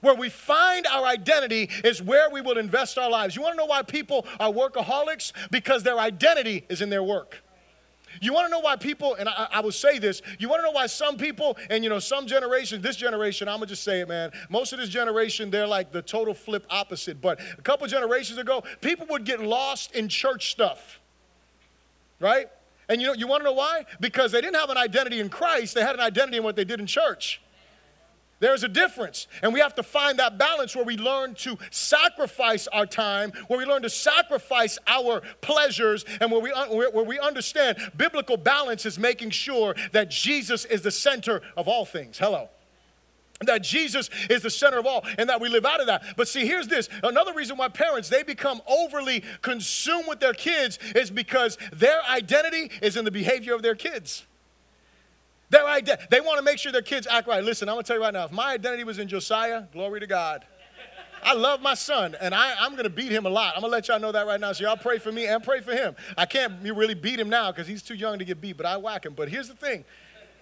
[0.00, 3.36] Where we find our identity is where we will invest our lives.
[3.36, 5.32] You want to know why people are workaholics?
[5.50, 7.42] Because their identity is in their work.
[8.20, 10.64] You want to know why people, and I, I will say this, you want to
[10.64, 13.82] know why some people, and you know, some generations, this generation, I'm going to just
[13.82, 17.20] say it, man, most of this generation, they're like the total flip opposite.
[17.20, 21.00] But a couple generations ago, people would get lost in church stuff,
[22.20, 22.48] right?
[22.90, 23.86] And you know, you want to know why?
[24.00, 26.64] Because they didn't have an identity in Christ, they had an identity in what they
[26.64, 27.40] did in church.
[28.40, 29.28] There's a difference.
[29.42, 33.58] And we have to find that balance where we learn to sacrifice our time, where
[33.58, 38.98] we learn to sacrifice our pleasures, and where we, where we understand biblical balance is
[38.98, 42.18] making sure that Jesus is the center of all things.
[42.18, 42.48] Hello
[43.46, 46.02] that Jesus is the center of all and that we live out of that.
[46.14, 46.90] But see, here's this.
[47.02, 52.70] Another reason why parents they become overly consumed with their kids is because their identity
[52.82, 54.26] is in the behavior of their kids.
[55.50, 57.42] Their ident- they want to make sure their kids act right.
[57.42, 60.00] Listen, I'm going to tell you right now if my identity was in Josiah, glory
[60.00, 60.44] to God.
[61.22, 63.54] I love my son, and I, am going to beat him a lot.
[63.54, 64.52] I'm going to let y'all know that right now.
[64.52, 65.94] So y'all pray for me and pray for him.
[66.16, 68.78] I can't really beat him now because he's too young to get beat, but I
[68.78, 69.12] whack him.
[69.14, 69.84] But here's the thing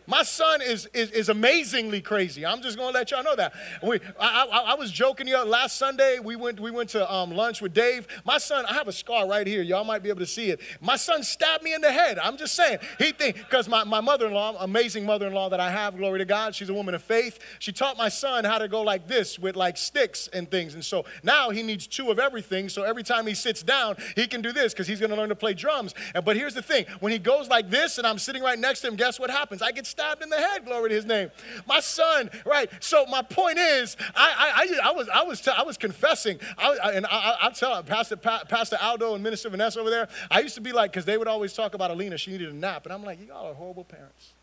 [0.09, 2.47] my son is, is, is amazingly crazy.
[2.47, 3.53] I'm just going to let y'all know that.
[3.83, 6.19] We, I, I, I was joking you last Sunday.
[6.19, 8.09] We went, we went to um, lunch with Dave.
[8.25, 9.61] My son, I have a scar right here.
[9.61, 10.61] Y'all might be able to see it.
[10.81, 12.19] My son stabbed me in the head.
[12.19, 12.79] I'm just saying.
[12.99, 16.71] He think because my, my mother-in-law, amazing mother-in-law that I have, glory to God, she's
[16.71, 17.39] a woman of faith.
[17.59, 20.73] She taught my son how to go like this with like sticks and things.
[20.73, 22.71] And so now he needs two of everything.
[22.71, 25.29] So every time he sits down, he can do this because he's going to learn
[25.29, 25.95] to play drums.
[26.15, 26.87] And, but here's the thing.
[27.01, 29.61] When he goes like this and I'm sitting right next to him, guess what happens?
[29.61, 30.65] I get stabbed in the head.
[30.65, 31.31] Glory to his name.
[31.67, 32.71] My son, right?
[32.81, 37.07] So my point is, I, I, I, was, I was, I was confessing, I, and
[37.07, 40.73] I, I, tell Pastor, Pastor Aldo and Minister Vanessa over there, I used to be
[40.73, 42.87] like, because they would always talk about Alina, she needed a nap.
[42.87, 44.35] And I'm like, you all are horrible parents.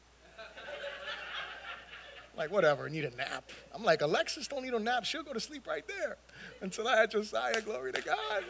[2.37, 3.49] Like, whatever, need a nap.
[3.73, 5.05] I'm like, Alexis don't need a nap.
[5.05, 6.17] She'll go to sleep right there.
[6.61, 8.43] Until I had Josiah, glory to God.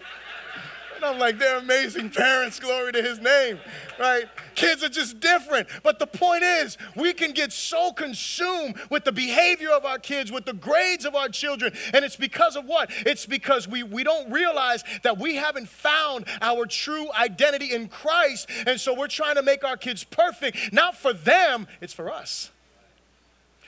[0.96, 3.60] And I'm like, they're amazing parents, glory to his name,
[4.00, 4.26] right?
[4.56, 5.68] Kids are just different.
[5.84, 10.32] But the point is, we can get so consumed with the behavior of our kids,
[10.32, 11.74] with the grades of our children.
[11.94, 12.90] And it's because of what?
[13.06, 18.50] It's because we, we don't realize that we haven't found our true identity in Christ.
[18.66, 20.72] And so we're trying to make our kids perfect.
[20.72, 22.52] Not for them, it's for us.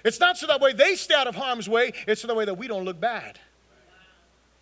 [0.07, 2.45] It's not so that way they stay out of harm's way, it's so that way
[2.45, 3.39] that we don't look bad.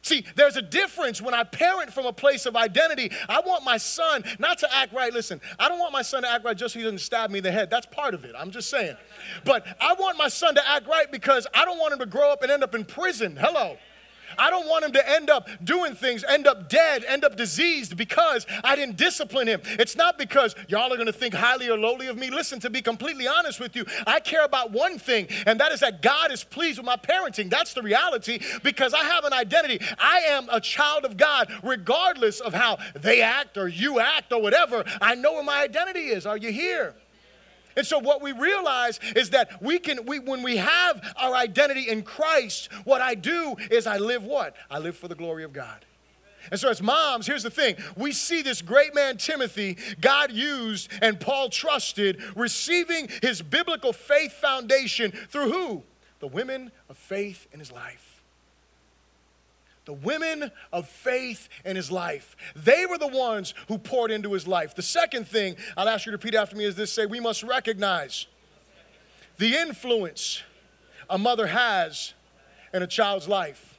[0.01, 3.11] See, there's a difference when I parent from a place of identity.
[3.27, 5.11] I want my son not to act right.
[5.13, 7.39] Listen, I don't want my son to act right just so he doesn't stab me
[7.39, 7.69] in the head.
[7.71, 8.35] That's part of it.
[8.37, 8.95] I'm just saying.
[9.45, 12.31] But I want my son to act right because I don't want him to grow
[12.31, 13.35] up and end up in prison.
[13.35, 13.77] Hello.
[14.37, 17.97] I don't want him to end up doing things, end up dead, end up diseased
[17.97, 19.61] because I didn't discipline him.
[19.65, 22.29] It's not because y'all are going to think highly or lowly of me.
[22.29, 25.79] Listen, to be completely honest with you, I care about one thing, and that is
[25.81, 27.49] that God is pleased with my parenting.
[27.49, 29.79] That's the reality because I have an identity.
[29.97, 34.41] I am a child of God, regardless of how they act or you act or
[34.41, 34.83] whatever.
[35.01, 36.25] I know where my identity is.
[36.25, 36.95] Are you here?
[37.75, 41.89] And so what we realize is that we can we when we have our identity
[41.89, 44.55] in Christ, what I do is I live what?
[44.69, 45.85] I live for the glory of God.
[46.51, 50.89] And so, as moms, here's the thing we see this great man, Timothy, God used
[51.01, 55.83] and Paul trusted, receiving his biblical faith foundation through who?
[56.19, 58.14] The women of faith in his life
[59.85, 62.35] the women of faith in his life.
[62.55, 64.75] They were the ones who poured into his life.
[64.75, 67.43] The second thing I'll ask you to repeat after me is this say, we must
[67.43, 68.27] recognize
[69.37, 70.43] the influence
[71.09, 72.13] a mother has
[72.73, 73.77] in a child's life.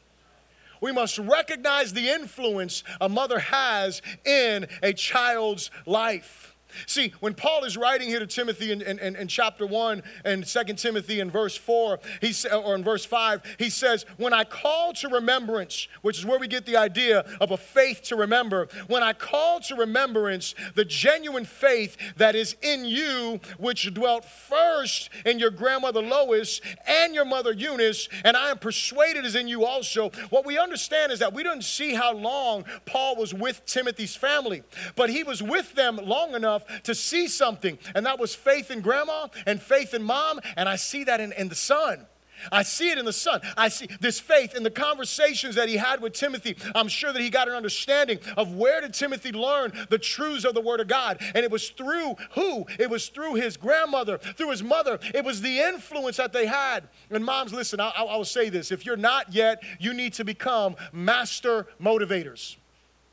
[0.81, 6.56] We must recognize the influence a mother has in a child's life.
[6.87, 10.65] See, when Paul is writing here to Timothy in, in, in, chapter 1 and 2
[10.75, 15.09] Timothy in verse 4, he, or in verse 5, he says, When I call to
[15.09, 19.13] remembrance, which is where we get the idea of a faith to remember, when I
[19.13, 25.51] call to remembrance the genuine faith that is in you, which dwelt first in your
[25.51, 30.11] grandmother Lois and your mother Eunice, and I am persuaded is in you also.
[30.31, 34.63] What we understand is that we don't see how long Paul was with Timothy's family,
[34.95, 37.79] but he was with them long enough to see something.
[37.95, 40.41] And that was faith in grandma and faith in mom.
[40.57, 42.07] And I see that in, in the son.
[42.53, 43.41] I see it in the son.
[43.57, 46.57] I see this faith in the conversations that he had with Timothy.
[46.75, 50.55] I'm sure that he got an understanding of where did Timothy learn the truths of
[50.55, 51.19] the word of God.
[51.35, 52.67] And it was through who?
[52.79, 54.99] It was through his grandmother, through his mother.
[55.15, 56.89] It was the influence that they had.
[57.11, 58.71] And moms, listen, I, I will say this.
[58.71, 62.57] If you're not yet, you need to become master motivators.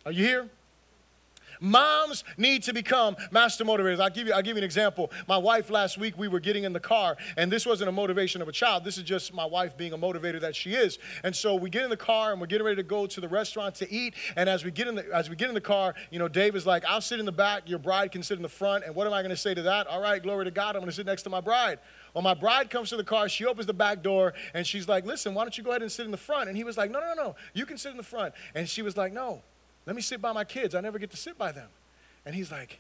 [0.06, 0.50] Are you here?
[1.64, 4.02] Moms need to become master motivators.
[4.02, 5.10] I'll give you, I'll give you an example.
[5.30, 8.42] My wife last week, we were getting in the car, and this wasn't a motivation
[8.42, 8.84] of a child.
[8.84, 11.00] This is just my wife being a motivator that she is.
[11.24, 13.30] And so we get in the car and we're getting ready to go to the
[13.30, 14.14] restaurant to eat.
[14.36, 16.58] And as we get in the as we get in the car, you know, Dave
[16.58, 18.84] is like, I'll sit in the back, your bride can sit in the front.
[18.84, 19.88] And what am I gonna say to that?
[19.88, 21.80] All right, glory to God, I'm gonna sit next to my bride.
[22.14, 25.06] Well, my bride comes to the car, she opens the back door, and she's like,
[25.06, 26.50] Listen, why don't you go ahead and sit in the front?
[26.50, 28.34] And he was like, No, no, no, no, you can sit in the front.
[28.54, 29.44] And she was like, No,
[29.86, 30.76] let me sit by my kids.
[30.76, 31.70] I never get to sit by them.
[32.26, 32.80] And he's like,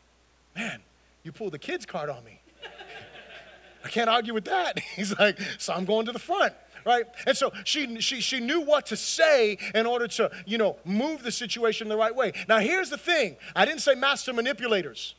[0.55, 0.81] Man,
[1.23, 2.41] you pulled the kids' card on me.
[3.85, 4.79] I can't argue with that.
[4.95, 6.53] He's like, So I'm going to the front
[6.85, 7.05] right?
[7.25, 11.23] And so she, she, she knew what to say in order to, you know, move
[11.23, 12.33] the situation the right way.
[12.47, 15.15] Now, here's the thing I didn't say master manipulators.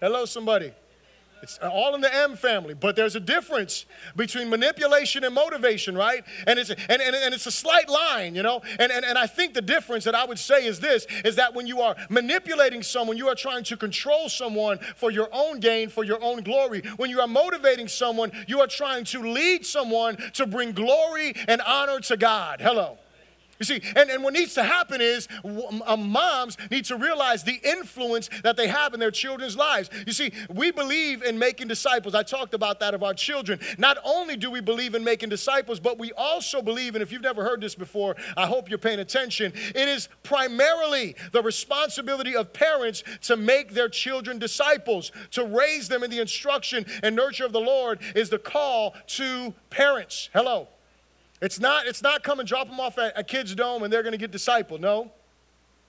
[0.00, 0.72] Hello, somebody.
[1.42, 6.22] It's all in the M family, but there's a difference between manipulation and motivation, right?
[6.46, 8.60] And it's, and, and, and it's a slight line, you know?
[8.78, 11.54] And, and, and I think the difference that I would say is this is that
[11.54, 15.88] when you are manipulating someone, you are trying to control someone for your own gain,
[15.88, 16.82] for your own glory.
[16.96, 21.60] When you are motivating someone, you are trying to lead someone to bring glory and
[21.62, 22.60] honor to God.
[22.60, 22.98] Hello.
[23.60, 27.60] You see, and, and what needs to happen is uh, moms need to realize the
[27.62, 29.90] influence that they have in their children's lives.
[30.06, 32.14] You see, we believe in making disciples.
[32.14, 33.60] I talked about that of our children.
[33.76, 37.20] Not only do we believe in making disciples, but we also believe, and if you've
[37.20, 39.52] never heard this before, I hope you're paying attention.
[39.54, 46.02] It is primarily the responsibility of parents to make their children disciples, to raise them
[46.02, 50.30] in the instruction and nurture of the Lord is the call to parents.
[50.32, 50.68] Hello.
[51.40, 54.02] It's not, it's not come and drop them off at a kid's dome and they're
[54.02, 54.80] going to get discipled.
[54.80, 55.10] No.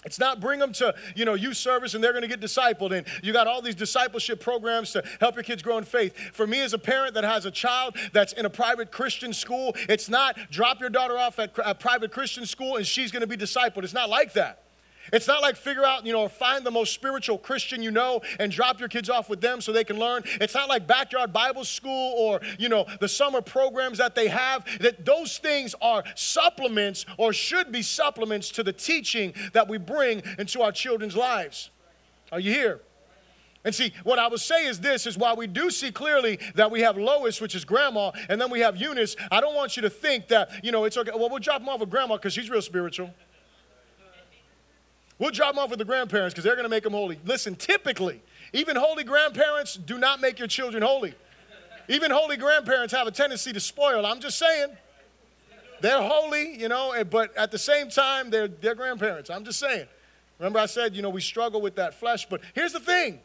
[0.04, 2.92] It's not bring them to, you know, youth service and they're going to get discipled.
[2.92, 6.18] And you got all these discipleship programs to help your kids grow in faith.
[6.34, 9.76] For me as a parent that has a child that's in a private Christian school,
[9.88, 13.28] it's not drop your daughter off at a private Christian school and she's going to
[13.28, 13.84] be discipled.
[13.84, 14.61] It's not like that.
[15.12, 18.52] It's not like figure out, you know, find the most spiritual Christian you know and
[18.52, 20.24] drop your kids off with them so they can learn.
[20.40, 24.66] It's not like backyard Bible school or, you know, the summer programs that they have.
[24.80, 30.22] That those things are supplements or should be supplements to the teaching that we bring
[30.38, 31.70] into our children's lives.
[32.32, 32.82] Are you here?
[33.64, 36.72] And see, what I would say is this is while we do see clearly that
[36.72, 39.84] we have Lois, which is grandma, and then we have Eunice, I don't want you
[39.84, 41.12] to think that, you know, it's okay.
[41.14, 43.12] Well, we'll drop them off with grandma because she's real spiritual.
[45.22, 47.20] We'll drop them off with the grandparents because they're going to make them holy.
[47.26, 51.14] Listen, typically, even holy grandparents do not make your children holy.
[51.88, 54.04] Even holy grandparents have a tendency to spoil.
[54.04, 54.76] I'm just saying.
[55.80, 59.30] They're holy, you know, but at the same time, they're, they're grandparents.
[59.30, 59.86] I'm just saying.
[60.40, 63.20] Remember, I said, you know, we struggle with that flesh, but here's the thing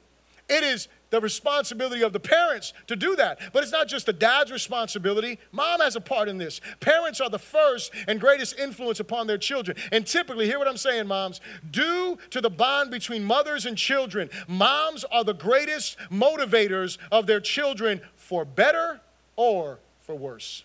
[0.50, 3.38] it is the responsibility of the parents to do that.
[3.52, 5.38] But it's not just the dad's responsibility.
[5.52, 6.60] Mom has a part in this.
[6.80, 9.76] Parents are the first and greatest influence upon their children.
[9.92, 11.40] And typically, hear what I'm saying, moms,
[11.70, 17.40] due to the bond between mothers and children, moms are the greatest motivators of their
[17.40, 19.00] children for better
[19.36, 20.64] or for worse.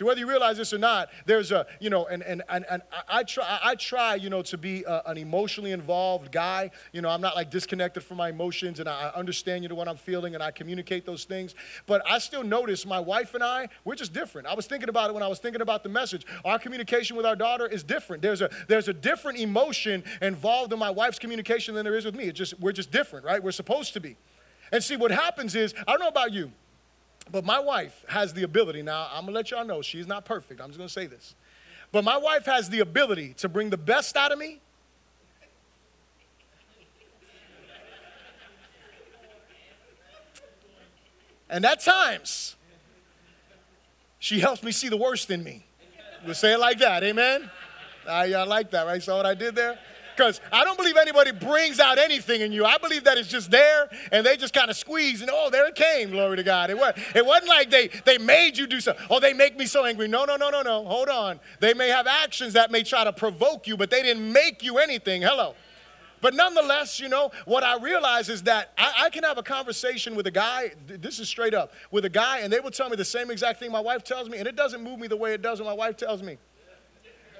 [0.00, 2.80] See, whether you realize this or not, there's a, you know, and, and, and, and
[3.06, 6.70] I, try, I try, you know, to be a, an emotionally involved guy.
[6.94, 9.88] You know, I'm not like disconnected from my emotions and I understand, you know, what
[9.88, 11.54] I'm feeling and I communicate those things.
[11.84, 14.46] But I still notice my wife and I, we're just different.
[14.48, 16.24] I was thinking about it when I was thinking about the message.
[16.46, 18.22] Our communication with our daughter is different.
[18.22, 22.14] There's a, there's a different emotion involved in my wife's communication than there is with
[22.14, 22.24] me.
[22.24, 23.42] It's just, we're just different, right?
[23.42, 24.16] We're supposed to be.
[24.72, 26.52] And see, what happens is, I don't know about you,
[27.30, 30.60] but my wife has the ability, now I'm gonna let y'all know she's not perfect.
[30.60, 31.34] I'm just gonna say this.
[31.92, 34.60] But my wife has the ability to bring the best out of me.
[41.48, 42.54] And at times,
[44.20, 45.66] she helps me see the worst in me.
[46.24, 47.50] We'll say it like that, amen?
[48.08, 49.02] I, I like that, right?
[49.02, 49.78] Saw what I did there?
[50.20, 52.66] Because I don't believe anybody brings out anything in you.
[52.66, 55.66] I believe that it's just there and they just kind of squeeze and oh, there
[55.66, 56.68] it came, glory to God.
[56.68, 59.02] It, was, it wasn't like they, they made you do something.
[59.08, 60.08] Oh, they make me so angry.
[60.08, 60.84] No, no, no, no, no.
[60.84, 61.40] Hold on.
[61.60, 64.76] They may have actions that may try to provoke you, but they didn't make you
[64.76, 65.22] anything.
[65.22, 65.54] Hello.
[66.20, 70.14] But nonetheless, you know, what I realize is that I, I, can have a conversation
[70.16, 72.96] with a guy, this is straight up, with a guy, and they will tell me
[72.96, 75.32] the same exact thing my wife tells me, and it doesn't move me the way
[75.32, 76.36] it does when my wife tells me.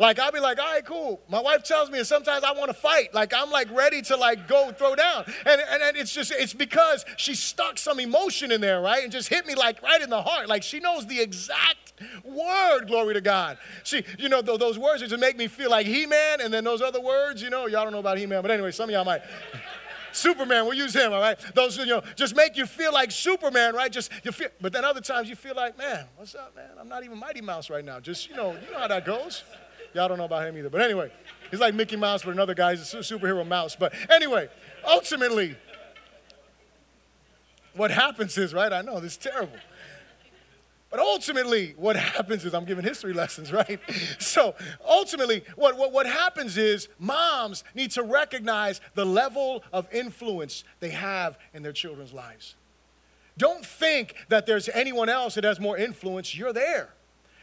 [0.01, 1.21] Like I'll be like, all right, cool.
[1.29, 3.13] My wife tells me, and sometimes I want to fight.
[3.13, 5.25] Like I'm like ready to like go throw down.
[5.45, 9.03] And, and, and it's just, it's because she stuck some emotion in there, right?
[9.05, 10.49] And just hit me like right in the heart.
[10.49, 11.93] Like she knows the exact
[12.25, 13.59] word, glory to God.
[13.85, 16.81] She, you know, th- those words just make me feel like He-Man, and then those
[16.81, 19.21] other words, you know, y'all don't know about He-Man, but anyway, some of y'all might.
[20.13, 21.39] Superman, we'll use him, all right?
[21.55, 23.93] Those, you know, just make you feel like Superman, right?
[23.93, 26.71] Just you feel, but then other times you feel like, man, what's up, man?
[26.81, 28.01] I'm not even Mighty Mouse right now.
[28.01, 29.45] Just, you know, you know how that goes.
[29.94, 30.70] Y'all don't know about him either.
[30.70, 31.11] But anyway,
[31.50, 32.76] he's like Mickey Mouse, but another guy.
[32.76, 33.76] He's a superhero mouse.
[33.76, 34.48] But anyway,
[34.87, 35.57] ultimately,
[37.74, 38.72] what happens is, right?
[38.72, 39.59] I know this is terrible.
[40.90, 43.79] But ultimately, what happens is I'm giving history lessons, right?
[44.18, 44.55] So
[44.87, 50.90] ultimately, what, what, what happens is moms need to recognize the level of influence they
[50.90, 52.57] have in their children's lives.
[53.38, 56.37] Don't think that there's anyone else that has more influence.
[56.37, 56.90] You're there.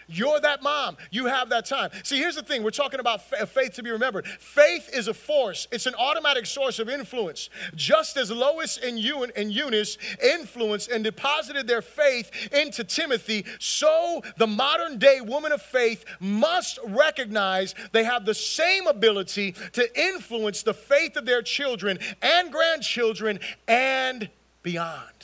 [0.07, 0.97] You're that mom.
[1.11, 1.89] You have that time.
[2.03, 4.25] See, here's the thing we're talking about faith to be remembered.
[4.27, 7.49] Faith is a force, it's an automatic source of influence.
[7.75, 8.97] Just as Lois and,
[9.35, 15.61] and Eunice influenced and deposited their faith into Timothy, so the modern day woman of
[15.61, 21.99] faith must recognize they have the same ability to influence the faith of their children
[22.21, 24.29] and grandchildren and
[24.63, 25.16] beyond.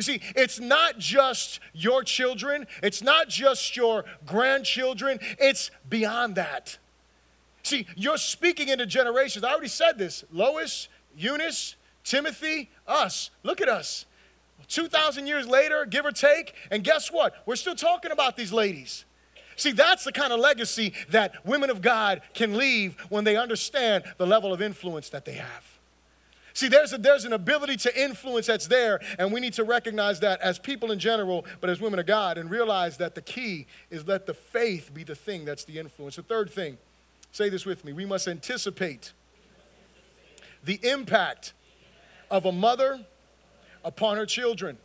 [0.00, 6.78] You see, it's not just your children, it's not just your grandchildren, it's beyond that.
[7.62, 9.44] See, you're speaking into generations.
[9.44, 13.28] I already said this Lois, Eunice, Timothy, us.
[13.42, 14.06] Look at us.
[14.68, 17.34] 2,000 years later, give or take, and guess what?
[17.44, 19.04] We're still talking about these ladies.
[19.56, 24.04] See, that's the kind of legacy that women of God can leave when they understand
[24.16, 25.69] the level of influence that they have.
[26.52, 30.20] See, there's, a, there's an ability to influence that's there, and we need to recognize
[30.20, 33.66] that as people in general, but as women of God, and realize that the key
[33.90, 36.16] is let the faith be the thing that's the influence.
[36.16, 36.78] The third thing,
[37.32, 39.12] say this with me, we must anticipate
[40.64, 41.52] the impact
[42.30, 43.00] of a mother
[43.84, 44.76] upon her children.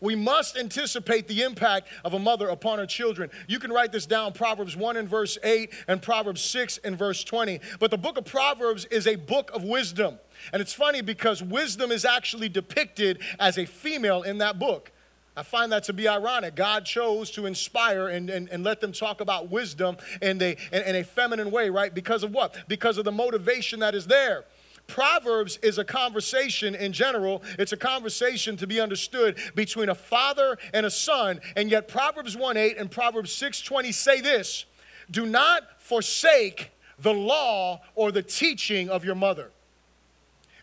[0.00, 3.30] We must anticipate the impact of a mother upon her children.
[3.46, 7.22] You can write this down Proverbs 1 and verse 8 and Proverbs 6 and verse
[7.24, 7.60] 20.
[7.78, 10.18] But the book of Proverbs is a book of wisdom.
[10.52, 14.90] And it's funny because wisdom is actually depicted as a female in that book.
[15.36, 16.54] I find that to be ironic.
[16.54, 20.82] God chose to inspire and, and, and let them talk about wisdom in a, in,
[20.82, 21.94] in a feminine way, right?
[21.94, 22.56] Because of what?
[22.68, 24.44] Because of the motivation that is there.
[24.90, 27.42] Proverbs is a conversation in general.
[27.58, 31.40] It's a conversation to be understood between a father and a son.
[31.54, 34.66] And yet Proverbs 1 8 and Proverbs 6 20 say this
[35.10, 39.50] Do not forsake the law or the teaching of your mother.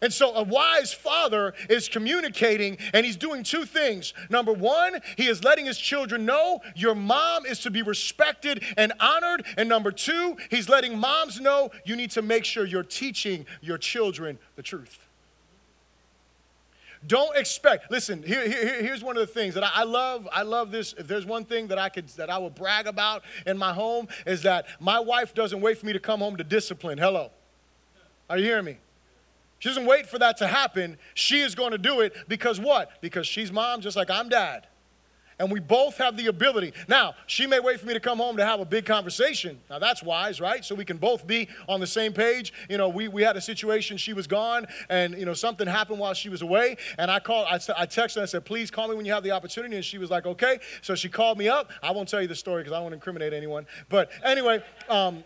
[0.02, 4.14] And so a wise father is communicating and he's doing two things.
[4.30, 8.94] Number one, he is letting his children know your mom is to be respected and
[9.00, 9.46] honored.
[9.58, 13.78] And number two, he's letting moms know you need to make sure you're teaching your
[13.78, 15.08] children the truth.
[17.06, 17.92] Don't expect.
[17.92, 20.28] Listen, here, here, here's one of the things that I, I, love.
[20.32, 20.94] I love this.
[20.98, 24.08] If there's one thing that I could that I would brag about in my home
[24.26, 26.98] is that my wife doesn't wait for me to come home to discipline.
[26.98, 27.30] Hello,
[28.30, 28.78] are you hearing me?
[29.60, 30.98] She doesn't wait for that to happen.
[31.14, 33.02] She is going to do it because what?
[33.02, 34.68] Because she's mom just like I'm dad.
[35.40, 36.74] And we both have the ability.
[36.88, 39.60] Now, she may wait for me to come home to have a big conversation.
[39.70, 40.66] Now, that's wise, right?
[40.66, 42.52] So we can both be on the same page.
[42.70, 46.00] You know, we, we had a situation, she was gone, and, you know, something happened
[46.00, 46.78] while she was away.
[46.98, 49.24] And I called, I, I texted her, I said, please call me when you have
[49.24, 49.76] the opportunity.
[49.76, 50.60] And she was like, okay.
[50.82, 51.70] So she called me up.
[51.84, 53.68] I won't tell you the story because I don't want to incriminate anyone.
[53.90, 55.24] But anyway, um,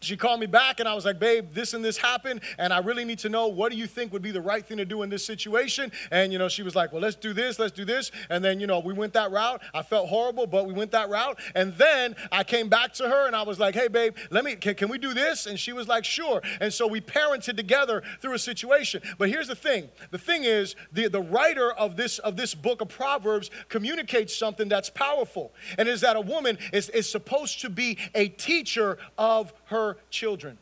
[0.00, 2.78] she called me back and I was like, babe, this and this happened, and I
[2.78, 5.02] really need to know what do you think would be the right thing to do
[5.02, 5.92] in this situation?
[6.10, 8.10] And you know, she was like, well, let's do this, let's do this.
[8.30, 9.60] And then, you know, we went that route.
[9.74, 11.38] I felt horrible, but we went that route.
[11.54, 14.56] And then I came back to her and I was like, hey, babe, let me,
[14.56, 15.46] can, can we do this?
[15.46, 16.40] And she was like, sure.
[16.60, 19.02] And so we parented together through a situation.
[19.18, 22.80] But here's the thing the thing is, the, the writer of this, of this book
[22.80, 27.70] of Proverbs communicates something that's powerful, and is that a woman is, is supposed to
[27.70, 30.58] be a teacher of her children.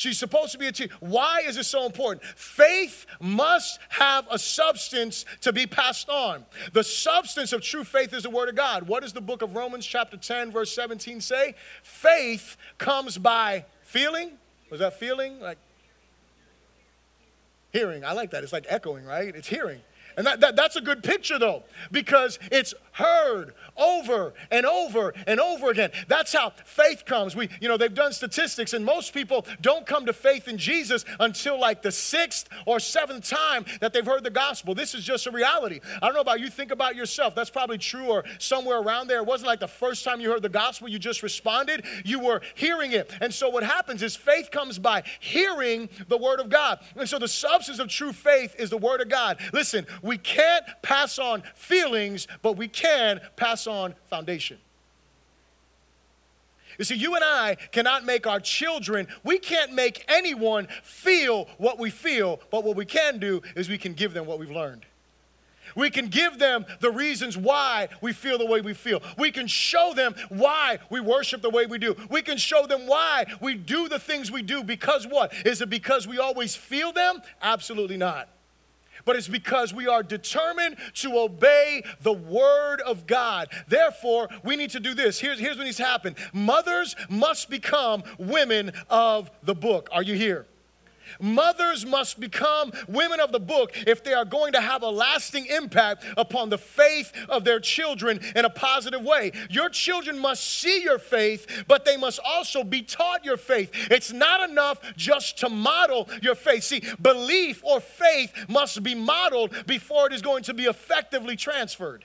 [0.00, 0.94] She's supposed to be a teacher.
[1.00, 2.24] Why is it so important?
[2.24, 6.46] Faith must have a substance to be passed on.
[6.72, 8.88] The substance of true faith is the Word of God.
[8.88, 11.54] What does the book of Romans, chapter 10, verse 17 say?
[11.82, 14.38] Faith comes by feeling.
[14.70, 15.38] Was that feeling?
[15.38, 15.58] Like
[17.70, 18.02] hearing.
[18.02, 18.42] I like that.
[18.42, 19.34] It's like echoing, right?
[19.36, 19.82] It's hearing.
[20.20, 25.40] And that, that, that's a good picture, though, because it's heard over and over and
[25.40, 25.90] over again.
[26.08, 27.34] That's how faith comes.
[27.34, 31.06] We, you know, they've done statistics, and most people don't come to faith in Jesus
[31.18, 34.74] until like the sixth or seventh time that they've heard the gospel.
[34.74, 35.80] This is just a reality.
[36.02, 37.34] I don't know about you, think about yourself.
[37.34, 39.20] That's probably true, or somewhere around there.
[39.20, 42.42] It wasn't like the first time you heard the gospel, you just responded, you were
[42.54, 43.10] hearing it.
[43.22, 46.80] And so what happens is faith comes by hearing the word of God.
[46.94, 49.38] And so the substance of true faith is the word of God.
[49.54, 49.86] Listen,
[50.18, 54.58] can't pass on feelings, but we can pass on foundation.
[56.78, 61.78] You see, you and I cannot make our children, we can't make anyone feel what
[61.78, 64.86] we feel, but what we can do is we can give them what we've learned.
[65.76, 69.02] We can give them the reasons why we feel the way we feel.
[69.18, 71.96] We can show them why we worship the way we do.
[72.08, 75.32] We can show them why we do the things we do because what?
[75.46, 77.20] Is it because we always feel them?
[77.42, 78.28] Absolutely not
[79.04, 83.48] but it's because we are determined to obey the word of God.
[83.68, 85.18] Therefore, we need to do this.
[85.18, 89.88] Here's, here's what needs to happen mothers must become women of the book.
[89.92, 90.46] Are you here?
[91.20, 95.46] Mothers must become women of the book if they are going to have a lasting
[95.46, 99.32] impact upon the faith of their children in a positive way.
[99.48, 103.70] Your children must see your faith, but they must also be taught your faith.
[103.90, 106.64] It's not enough just to model your faith.
[106.64, 112.04] See, belief or faith must be modeled before it is going to be effectively transferred.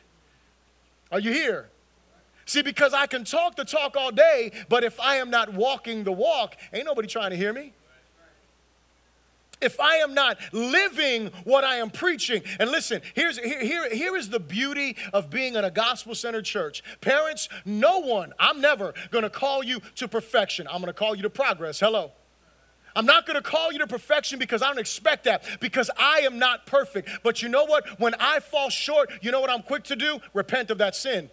[1.11, 1.69] Are you here?
[2.45, 6.03] See, because I can talk the talk all day, but if I am not walking
[6.03, 7.73] the walk, ain't nobody trying to hear me
[9.61, 12.43] if I am not living what I am preaching.
[12.59, 16.45] And listen, here's, here, here, here is the beauty of being in a gospel centered
[16.45, 16.83] church.
[17.01, 20.67] Parents, no one, I'm never gonna call you to perfection.
[20.71, 21.79] I'm gonna call you to progress.
[21.79, 22.11] Hello.
[22.95, 26.39] I'm not gonna call you to perfection because I don't expect that, because I am
[26.39, 27.09] not perfect.
[27.23, 27.99] But you know what?
[27.99, 30.19] When I fall short, you know what I'm quick to do?
[30.33, 31.29] Repent of that sin.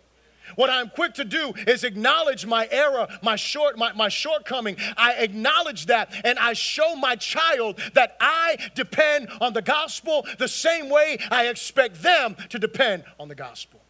[0.56, 4.76] What I'm quick to do is acknowledge my error, my short, my, my shortcoming.
[4.96, 10.48] I acknowledge that and I show my child that I depend on the gospel the
[10.48, 13.80] same way I expect them to depend on the gospel.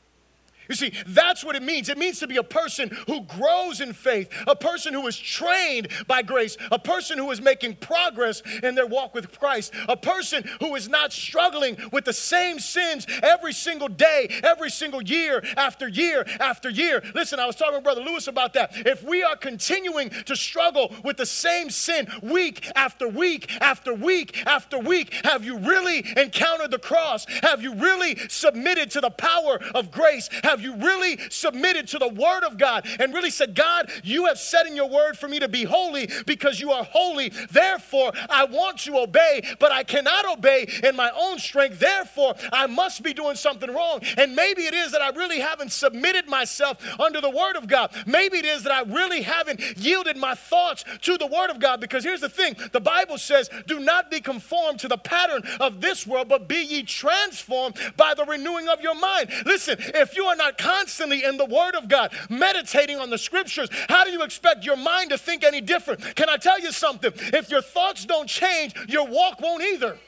[0.73, 1.91] You see, that's what it means.
[1.91, 5.89] It means to be a person who grows in faith, a person who is trained
[6.07, 10.49] by grace, a person who is making progress in their walk with Christ, a person
[10.61, 15.89] who is not struggling with the same sins every single day, every single year after
[15.89, 17.03] year after year.
[17.15, 18.71] Listen, I was talking to Brother Lewis about that.
[18.75, 24.43] If we are continuing to struggle with the same sin week after week after week
[24.47, 27.27] after week, have you really encountered the cross?
[27.43, 30.31] Have you really submitted to the power of grace?
[30.43, 34.39] Have you really submitted to the word of God and really said, God, you have
[34.39, 37.31] said in your word for me to be holy because you are holy.
[37.51, 41.79] Therefore, I want to obey, but I cannot obey in my own strength.
[41.79, 44.01] Therefore, I must be doing something wrong.
[44.17, 47.91] And maybe it is that I really haven't submitted myself under the word of God.
[48.07, 51.81] Maybe it is that I really haven't yielded my thoughts to the word of God
[51.81, 55.81] because here's the thing the Bible says, do not be conformed to the pattern of
[55.81, 59.31] this world, but be ye transformed by the renewing of your mind.
[59.45, 63.69] Listen, if you are not constantly in the Word of God, meditating on the Scriptures,
[63.89, 66.17] how do you expect your mind to think any different?
[66.17, 67.13] Can I tell you something?
[67.15, 69.99] If your thoughts don't change, your walk won't either.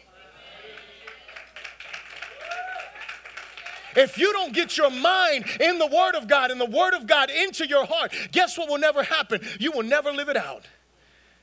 [3.96, 7.06] If you don't get your mind in the Word of God and the Word of
[7.06, 9.40] God into your heart, guess what will never happen?
[9.60, 10.64] You will never live it out.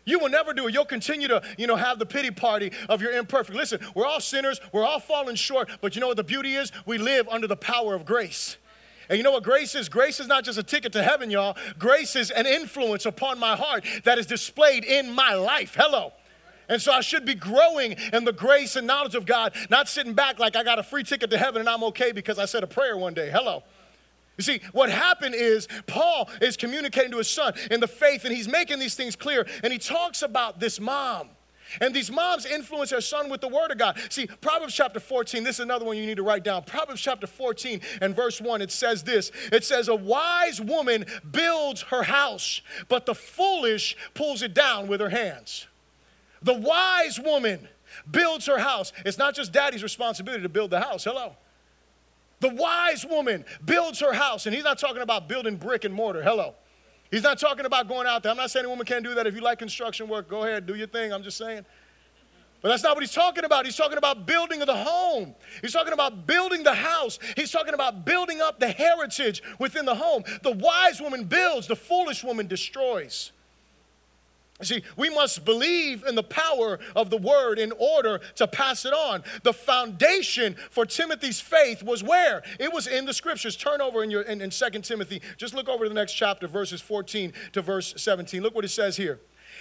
[0.04, 0.74] You will never do it.
[0.74, 3.56] You'll continue to, you know, have the pity party of your imperfect.
[3.56, 4.60] Listen, we're all sinners.
[4.74, 5.70] We're all falling short.
[5.80, 6.72] But you know what the beauty is?
[6.86, 8.58] We live under the power of grace.
[9.12, 9.90] And you know what grace is?
[9.90, 11.58] Grace is not just a ticket to heaven, y'all.
[11.78, 15.76] Grace is an influence upon my heart that is displayed in my life.
[15.78, 16.14] Hello.
[16.70, 20.14] And so I should be growing in the grace and knowledge of God, not sitting
[20.14, 22.64] back like I got a free ticket to heaven and I'm okay because I said
[22.64, 23.30] a prayer one day.
[23.30, 23.64] Hello.
[24.38, 28.34] You see, what happened is Paul is communicating to his son in the faith, and
[28.34, 29.46] he's making these things clear.
[29.62, 31.28] And he talks about this mom.
[31.80, 34.00] And these moms influence their son with the word of God.
[34.10, 36.64] See, Proverbs chapter 14, this is another one you need to write down.
[36.64, 41.84] Proverbs chapter 14 and verse 1, it says this It says, A wise woman builds
[41.84, 45.68] her house, but the foolish pulls it down with her hands.
[46.42, 47.68] The wise woman
[48.10, 48.92] builds her house.
[49.06, 51.04] It's not just daddy's responsibility to build the house.
[51.04, 51.36] Hello.
[52.40, 56.24] The wise woman builds her house, and he's not talking about building brick and mortar.
[56.24, 56.56] Hello.
[57.12, 58.32] He's not talking about going out there.
[58.32, 59.28] I'm not saying a woman can't do that.
[59.28, 61.12] If you like construction work, go ahead, do your thing.
[61.12, 61.66] I'm just saying.
[62.62, 63.66] But that's not what he's talking about.
[63.66, 65.36] He's talking about building of the home.
[65.62, 67.18] He's talking about building the house.
[67.36, 70.24] He's talking about building up the heritage within the home.
[70.44, 73.32] The wise woman builds, the foolish woman destroys.
[74.64, 78.94] See, we must believe in the power of the word in order to pass it
[78.94, 79.24] on.
[79.44, 82.44] The foundation for Timothy's faith was where?
[82.60, 83.56] It was in the scriptures.
[83.56, 85.22] Turn over in your in, in 2 Timothy.
[85.38, 88.42] Just look over to the next chapter, verses 14 to verse 17.
[88.42, 89.20] Look what it says here.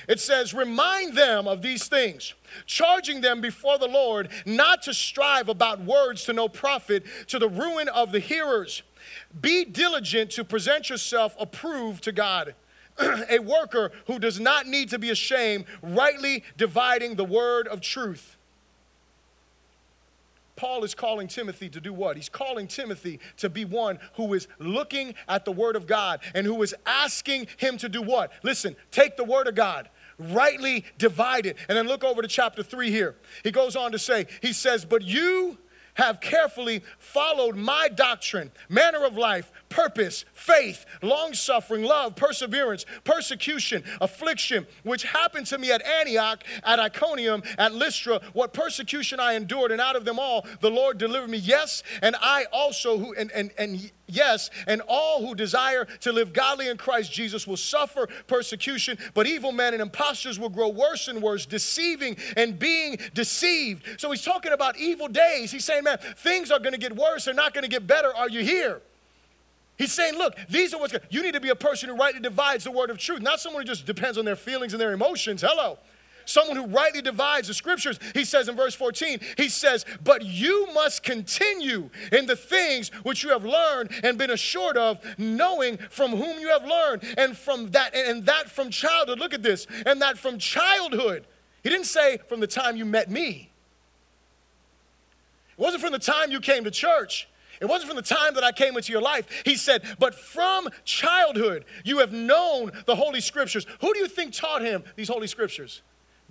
[0.09, 2.35] It says, Remind them of these things,
[2.67, 7.49] charging them before the Lord not to strive about words to no profit, to the
[7.49, 8.83] ruin of the hearers.
[9.41, 12.55] Be diligent to present yourself approved to God
[13.29, 18.37] a worker who does not need to be ashamed, rightly dividing the word of truth.
[20.61, 22.17] Paul is calling Timothy to do what?
[22.17, 26.47] He's calling Timothy to be one who is looking at the Word of God and
[26.47, 28.31] who is asking him to do what?
[28.43, 29.89] Listen, take the Word of God,
[30.19, 31.57] rightly divide it.
[31.67, 33.17] And then look over to chapter 3 here.
[33.43, 35.57] He goes on to say, He says, But you
[35.95, 43.83] have carefully followed my doctrine, manner of life, purpose, faith, long suffering, love, perseverance, persecution,
[44.01, 49.73] affliction, which happened to me at Antioch, at Iconium, at Lystra, what persecution I endured,
[49.73, 51.39] and out of them all the Lord delivered me.
[51.39, 56.33] Yes, and I also who and and and yes, and all who desire to live
[56.33, 61.09] godly in Christ Jesus will suffer persecution, but evil men and impostors will grow worse
[61.09, 63.85] and worse, deceiving and being deceived.
[63.99, 65.53] So he's talking about evil days.
[65.53, 68.15] He's saying, man, things are going to get worse, they're not going to get better.
[68.15, 68.83] Are you here?
[69.81, 71.01] He's saying, look, these are what's good.
[71.09, 73.63] You need to be a person who rightly divides the word of truth, not someone
[73.63, 75.41] who just depends on their feelings and their emotions.
[75.41, 75.79] Hello.
[76.27, 77.99] Someone who rightly divides the scriptures.
[78.13, 83.25] He says in verse 14, he says, But you must continue in the things which
[83.25, 87.71] you have learned and been assured of, knowing from whom you have learned, and from
[87.71, 89.19] that, and that from childhood.
[89.19, 91.27] Look at this, and that from childhood.
[91.63, 93.51] He didn't say from the time you met me.
[95.53, 97.29] It wasn't from the time you came to church.
[97.61, 99.43] It wasn't from the time that I came into your life.
[99.45, 103.67] He said, but from childhood, you have known the Holy Scriptures.
[103.83, 105.83] Who do you think taught him these Holy Scriptures?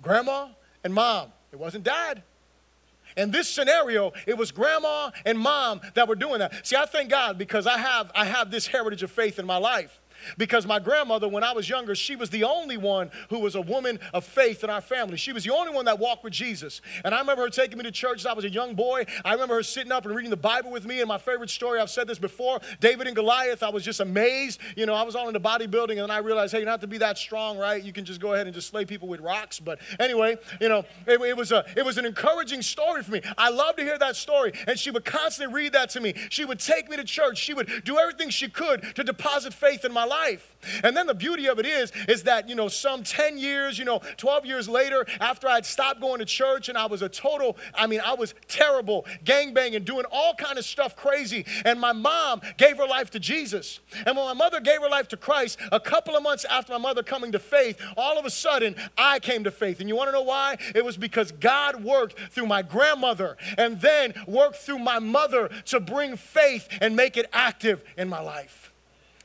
[0.02, 0.48] Grandma
[0.82, 1.28] and mom.
[1.52, 2.22] It wasn't dad.
[3.16, 6.66] In this scenario, it was grandma and mom that were doing that.
[6.66, 9.56] See, I thank God because I have, I have this heritage of faith in my
[9.56, 10.00] life.
[10.38, 13.60] Because my grandmother, when I was younger, she was the only one who was a
[13.60, 15.16] woman of faith in our family.
[15.16, 16.80] She was the only one that walked with Jesus.
[17.04, 19.06] And I remember her taking me to church as I was a young boy.
[19.24, 21.00] I remember her sitting up and reading the Bible with me.
[21.00, 24.60] And my favorite story, I've said this before David and Goliath, I was just amazed.
[24.76, 26.86] You know, I was all into bodybuilding, and then I realized, hey, you have to
[26.86, 27.82] be that strong, right?
[27.82, 29.60] You can just go ahead and just slay people with rocks.
[29.60, 33.22] But anyway, you know, it, it was, a, it was an encouraging story for me.
[33.36, 34.52] I love to hear that story.
[34.66, 36.14] And she would constantly read that to me.
[36.28, 37.38] She would take me to church.
[37.38, 40.54] She would do everything she could to deposit faith in my life.
[40.82, 43.86] And then the beauty of it is, is that, you know, some 10 years, you
[43.86, 47.56] know, 12 years later, after I'd stopped going to church and I was a total,
[47.74, 51.46] I mean, I was terrible, gang banging, doing all kind of stuff crazy.
[51.64, 53.80] And my mom gave her life to Jesus.
[54.04, 56.78] And when my mother gave her life to Christ, a couple of months after my
[56.78, 59.80] mother coming to faith, all of a sudden I came to faith.
[59.80, 60.58] And you want to know why?
[60.74, 65.80] It was because God worked through my grandmother and then worked through my mother to
[65.80, 68.69] bring faith and make it active in my life.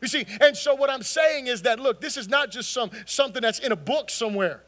[0.01, 2.91] You see, and so what I'm saying is that look, this is not just some
[3.05, 4.61] something that's in a book somewhere.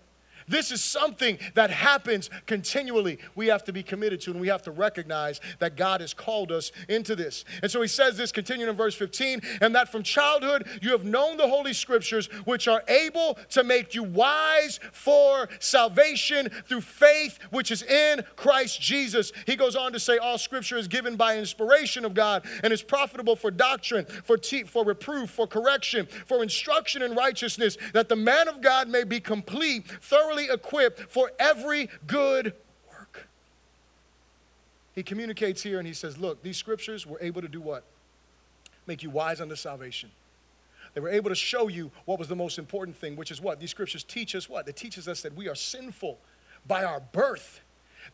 [0.48, 3.20] This is something that happens continually.
[3.36, 6.52] We have to be committed to, and we have to recognize that God has called
[6.52, 7.44] us into this.
[7.62, 11.04] And so he says this, continuing in verse 15, and that from childhood you have
[11.04, 17.40] known the Holy Scriptures, which are able to make you wise for salvation through faith
[17.52, 19.32] which is in Christ Jesus.
[19.46, 22.84] He goes on to say, All Scripture is given by inspiration of God and is
[22.84, 28.16] profitable for doctrine, for, te- for reproof, for correction, for instruction in righteousness, that the
[28.16, 32.54] man of God may be complete, thoroughly equipped for every good
[32.90, 33.28] work.
[34.94, 37.84] He communicates here and he says, Look, these scriptures were able to do what?
[38.86, 40.12] Make you wise unto salvation.
[40.94, 43.60] They were able to show you what was the most important thing, which is what?
[43.60, 44.66] These scriptures teach us what?
[44.66, 46.18] They teaches us that we are sinful
[46.66, 47.62] by our birth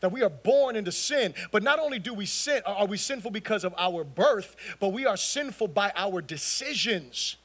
[0.00, 1.34] that we are born into sin.
[1.50, 5.06] But not only do we sin, are we sinful because of our birth, but we
[5.06, 7.36] are sinful by our decisions.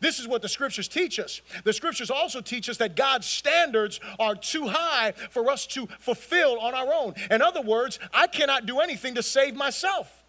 [0.00, 1.40] This is what the scriptures teach us.
[1.64, 6.60] The scriptures also teach us that God's standards are too high for us to fulfill
[6.60, 7.14] on our own.
[7.30, 10.24] In other words, I cannot do anything to save myself.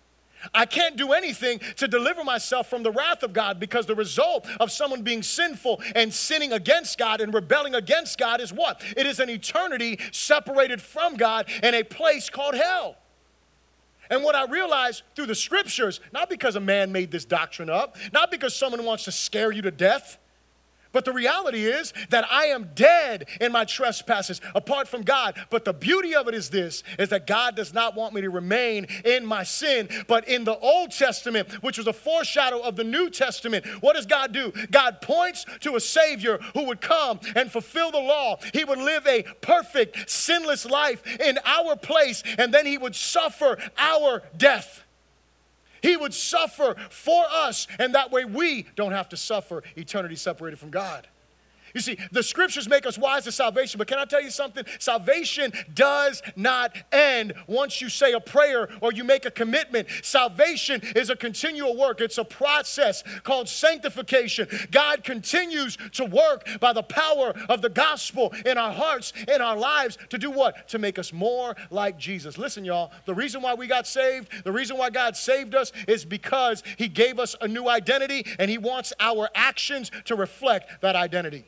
[0.54, 4.48] I can't do anything to deliver myself from the wrath of God because the result
[4.60, 8.82] of someone being sinful and sinning against God and rebelling against God is what?
[8.96, 12.96] It is an eternity separated from God in a place called hell.
[14.10, 17.96] And what I realized through the scriptures, not because a man made this doctrine up,
[18.12, 20.18] not because someone wants to scare you to death,
[20.92, 25.36] but the reality is that I am dead in my trespasses apart from God.
[25.50, 28.30] But the beauty of it is this is that God does not want me to
[28.30, 32.84] remain in my sin, but in the Old Testament, which was a foreshadow of the
[32.84, 33.66] New Testament.
[33.82, 34.52] What does God do?
[34.72, 38.38] God points to a savior who would come and fulfill the law.
[38.54, 43.58] He would live a perfect, sinless life in our place, and then he would suffer
[43.78, 44.84] our death.
[45.82, 50.60] He would suffer for us, and that way we don't have to suffer eternity separated
[50.60, 51.08] from God.
[51.74, 54.64] You see, the scriptures make us wise to salvation, but can I tell you something?
[54.80, 59.88] Salvation does not end once you say a prayer or you make a commitment.
[60.04, 64.48] Salvation is a continual work, it's a process called sanctification.
[64.72, 69.58] God continues to work by the power of the gospel in our hearts, in our
[69.58, 70.68] lives, to do what?
[70.70, 72.38] To make us more like Jesus.
[72.38, 76.06] Listen, y'all, the reason why we got saved, the reason why God saved us is
[76.06, 80.96] because He gave us a new identity and He wants our actions to reflect that
[80.96, 81.46] identity.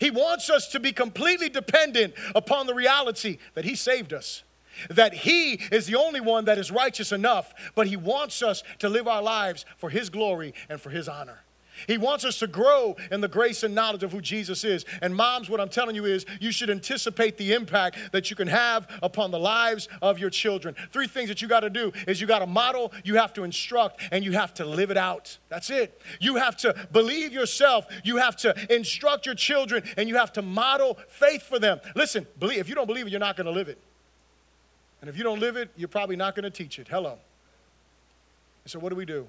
[0.00, 4.42] He wants us to be completely dependent upon the reality that He saved us,
[4.90, 8.88] that He is the only one that is righteous enough, but He wants us to
[8.88, 11.44] live our lives for His glory and for His honor.
[11.86, 14.84] He wants us to grow in the grace and knowledge of who Jesus is.
[15.02, 18.48] And moms, what I'm telling you is you should anticipate the impact that you can
[18.48, 20.74] have upon the lives of your children.
[20.92, 23.44] Three things that you got to do is you got to model, you have to
[23.44, 25.38] instruct, and you have to live it out.
[25.48, 26.00] That's it.
[26.20, 30.42] You have to believe yourself, you have to instruct your children, and you have to
[30.42, 31.80] model faith for them.
[31.94, 33.78] Listen, believe if you don't believe it, you're not going to live it.
[35.00, 36.88] And if you don't live it, you're probably not going to teach it.
[36.88, 37.18] Hello.
[38.66, 39.26] So what do we do?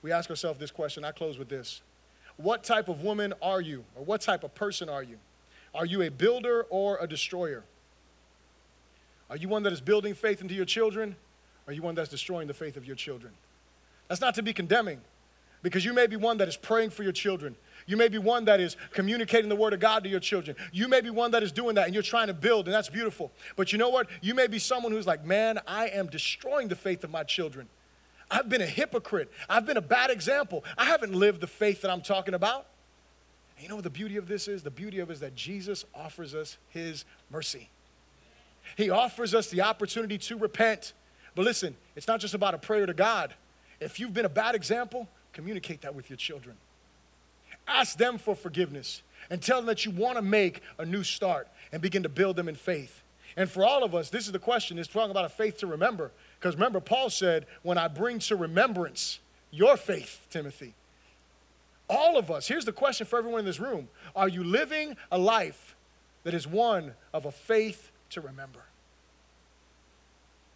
[0.00, 1.04] We ask ourselves this question.
[1.04, 1.82] I close with this.
[2.38, 3.84] What type of woman are you?
[3.94, 5.18] Or what type of person are you?
[5.74, 7.64] Are you a builder or a destroyer?
[9.28, 11.16] Are you one that is building faith into your children?
[11.66, 13.34] Or are you one that's destroying the faith of your children?
[14.08, 15.02] That's not to be condemning,
[15.62, 17.56] because you may be one that is praying for your children.
[17.86, 20.56] You may be one that is communicating the word of God to your children.
[20.72, 22.88] You may be one that is doing that and you're trying to build, and that's
[22.88, 23.32] beautiful.
[23.56, 24.06] But you know what?
[24.22, 27.68] You may be someone who's like, man, I am destroying the faith of my children.
[28.30, 29.30] I've been a hypocrite.
[29.48, 30.64] I've been a bad example.
[30.76, 32.66] I haven't lived the faith that I'm talking about.
[33.56, 34.62] And you know what the beauty of this is?
[34.62, 37.70] The beauty of it is that Jesus offers us his mercy.
[38.76, 40.92] He offers us the opportunity to repent.
[41.34, 43.34] But listen, it's not just about a prayer to God.
[43.80, 46.56] If you've been a bad example, communicate that with your children.
[47.66, 51.48] Ask them for forgiveness and tell them that you want to make a new start
[51.72, 53.02] and begin to build them in faith.
[53.36, 55.66] And for all of us, this is the question it's talking about a faith to
[55.66, 56.10] remember.
[56.38, 59.20] Because remember, Paul said, When I bring to remembrance
[59.50, 60.74] your faith, Timothy.
[61.88, 65.18] All of us, here's the question for everyone in this room Are you living a
[65.18, 65.74] life
[66.24, 68.60] that is one of a faith to remember?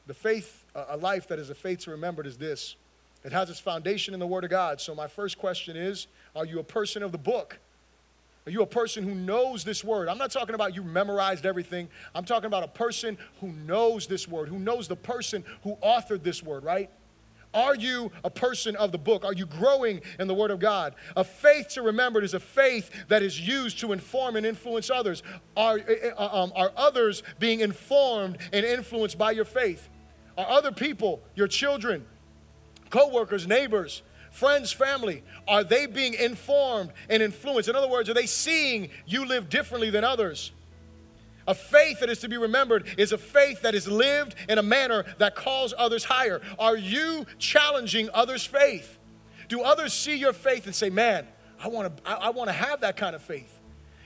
[0.06, 2.76] The faith, a life that is a faith to remember is this
[3.24, 4.80] it has its foundation in the Word of God.
[4.80, 7.58] So, my first question is Are you a person of the book?
[8.46, 10.08] Are you a person who knows this word?
[10.08, 11.88] I'm not talking about you memorized everything.
[12.14, 16.24] I'm talking about a person who knows this word, who knows the person who authored
[16.24, 16.90] this word, right?
[17.54, 19.24] Are you a person of the book?
[19.24, 20.94] Are you growing in the Word of God?
[21.16, 25.22] A faith to remember is a faith that is used to inform and influence others.
[25.56, 29.88] Are, eh, eh, uh, um, are others being informed and influenced by your faith?
[30.38, 32.06] Are other people, your children,
[32.88, 37.68] co workers, neighbors, friends, family, are they being informed and influenced?
[37.68, 40.50] In other words, are they seeing you live differently than others?
[41.46, 44.62] A faith that is to be remembered is a faith that is lived in a
[44.62, 46.40] manner that calls others higher.
[46.58, 48.98] Are you challenging others' faith?
[49.48, 51.26] Do others see your faith and say, man,
[51.62, 53.60] I want to I, I want to have that kind of faith?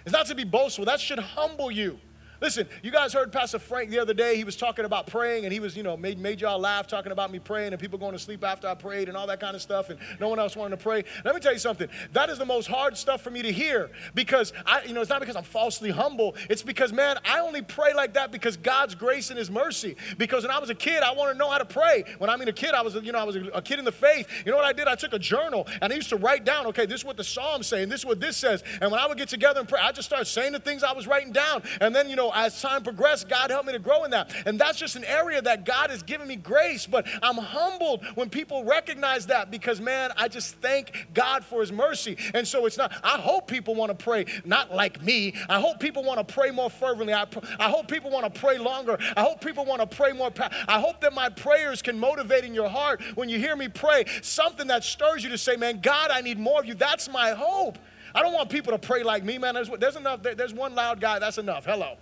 [0.04, 1.98] It's not to be boastful, that should humble you.
[2.40, 4.36] Listen, you guys heard Pastor Frank the other day.
[4.36, 7.12] He was talking about praying, and he was, you know, made, made y'all laugh talking
[7.12, 9.56] about me praying and people going to sleep after I prayed and all that kind
[9.56, 11.04] of stuff, and no one else wanted to pray.
[11.24, 11.88] Let me tell you something.
[12.12, 15.10] That is the most hard stuff for me to hear because I, you know, it's
[15.10, 16.36] not because I'm falsely humble.
[16.50, 19.96] It's because, man, I only pray like that because God's grace and His mercy.
[20.18, 22.04] Because when I was a kid, I want to know how to pray.
[22.18, 23.92] When I mean a kid, I was, you know, I was a kid in the
[23.92, 24.28] faith.
[24.44, 24.88] You know what I did?
[24.88, 27.24] I took a journal and I used to write down, okay, this is what the
[27.24, 28.62] Psalms say, and this is what this says.
[28.80, 30.92] And when I would get together and pray, I just started saying the things I
[30.92, 31.62] was writing down.
[31.80, 34.32] And then, you know, as time progressed God help me to grow in that.
[34.46, 36.86] And that's just an area that God has given me grace.
[36.86, 41.72] But I'm humbled when people recognize that because, man, I just thank God for His
[41.72, 42.16] mercy.
[42.34, 45.34] And so it's not, I hope people want to pray, not like me.
[45.48, 47.14] I hope people want to pray more fervently.
[47.14, 47.26] I,
[47.58, 48.98] I hope people want to pray longer.
[49.16, 50.30] I hope people want to pray more.
[50.68, 54.04] I hope that my prayers can motivate in your heart when you hear me pray
[54.22, 56.74] something that stirs you to say, man, God, I need more of you.
[56.74, 57.78] That's my hope.
[58.14, 59.54] I don't want people to pray like me, man.
[59.54, 60.22] There's, there's enough.
[60.22, 61.18] There's one loud guy.
[61.18, 61.66] That's enough.
[61.66, 61.96] Hello.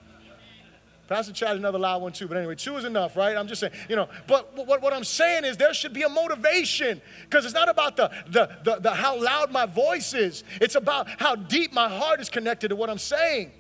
[1.07, 3.37] Pastor Chad another loud one too, but anyway, two is enough, right?
[3.37, 6.09] I'm just saying, you know, but what, what I'm saying is there should be a
[6.09, 10.45] motivation because it's not about the, the, the, the how loud my voice is.
[10.63, 13.53] It's about how deep my heart is connected to what I'm saying.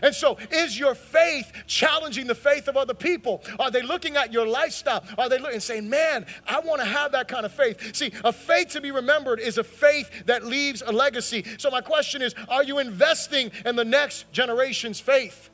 [0.00, 3.42] And so, is your faith challenging the faith of other people?
[3.58, 5.04] Are they looking at your lifestyle?
[5.18, 7.94] Are they looking and saying, man, I want to have that kind of faith?
[7.94, 11.44] See, a faith to be remembered is a faith that leaves a legacy.
[11.58, 15.50] So, my question is, are you investing in the next generation's faith?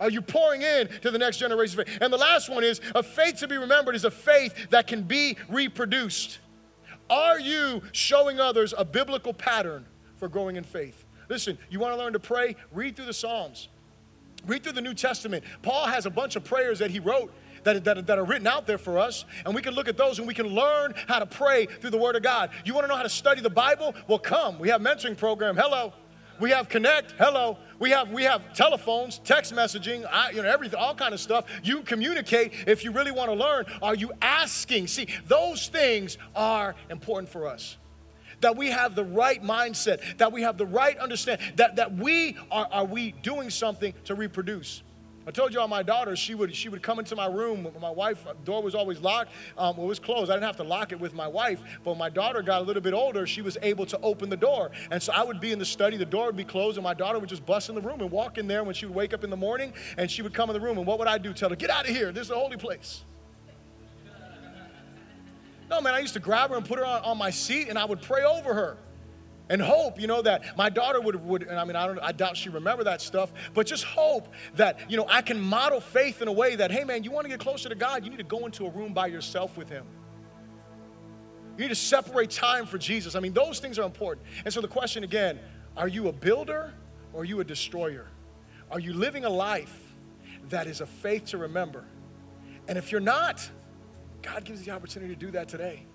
[0.00, 1.84] Uh, are you pouring in to the next generation?
[2.00, 5.02] And the last one is a faith to be remembered is a faith that can
[5.02, 6.38] be reproduced.
[7.08, 9.86] Are you showing others a biblical pattern
[10.16, 11.04] for growing in faith?
[11.28, 12.56] Listen, you want to learn to pray?
[12.72, 13.68] Read through the Psalms.
[14.46, 15.44] Read through the New Testament.
[15.62, 17.32] Paul has a bunch of prayers that he wrote
[17.64, 20.18] that, that, that, are written out there for us, and we can look at those
[20.18, 22.50] and we can learn how to pray through the Word of God.
[22.64, 23.94] You want to know how to study the Bible?
[24.08, 24.58] Well, come.
[24.58, 25.56] We have mentoring program.
[25.56, 25.92] Hello.
[26.40, 27.12] We have Connect.
[27.18, 27.58] Hello.
[27.78, 31.44] We have we have telephones, text messaging, I, you know, everything, all kind of stuff.
[31.62, 33.66] You communicate if you really want to learn.
[33.82, 34.86] Are you asking?
[34.86, 37.76] See, those things are important for us
[38.40, 42.36] that we have the right mindset, that we have the right understanding, that, that we
[42.50, 44.82] are, are we doing something to reproduce.
[45.30, 47.68] I told you all my daughter, she would, she would come into my room.
[47.80, 49.30] My wife, door was always locked.
[49.56, 50.28] Um, it was closed.
[50.28, 51.60] I didn't have to lock it with my wife.
[51.84, 54.72] But my daughter got a little bit older, she was able to open the door.
[54.90, 56.94] And so I would be in the study, the door would be closed, and my
[56.94, 59.14] daughter would just bust in the room and walk in there when she would wake
[59.14, 59.72] up in the morning.
[59.96, 60.78] And she would come in the room.
[60.78, 61.32] And what would I do?
[61.32, 62.10] Tell her, get out of here.
[62.10, 63.04] This is a holy place.
[65.70, 67.78] No, man, I used to grab her and put her on, on my seat, and
[67.78, 68.78] I would pray over her
[69.50, 72.12] and hope, you know, that my daughter would, would and I mean, I, don't, I
[72.12, 76.22] doubt she remember that stuff, but just hope that, you know, I can model faith
[76.22, 78.18] in a way that, hey, man, you want to get closer to God, you need
[78.18, 79.84] to go into a room by yourself with Him.
[81.56, 83.16] You need to separate time for Jesus.
[83.16, 84.24] I mean, those things are important.
[84.44, 85.40] And so the question again
[85.76, 86.72] are you a builder
[87.12, 88.06] or are you a destroyer?
[88.70, 89.76] Are you living a life
[90.48, 91.84] that is a faith to remember?
[92.68, 93.50] And if you're not,
[94.22, 95.86] God gives you the opportunity to do that today.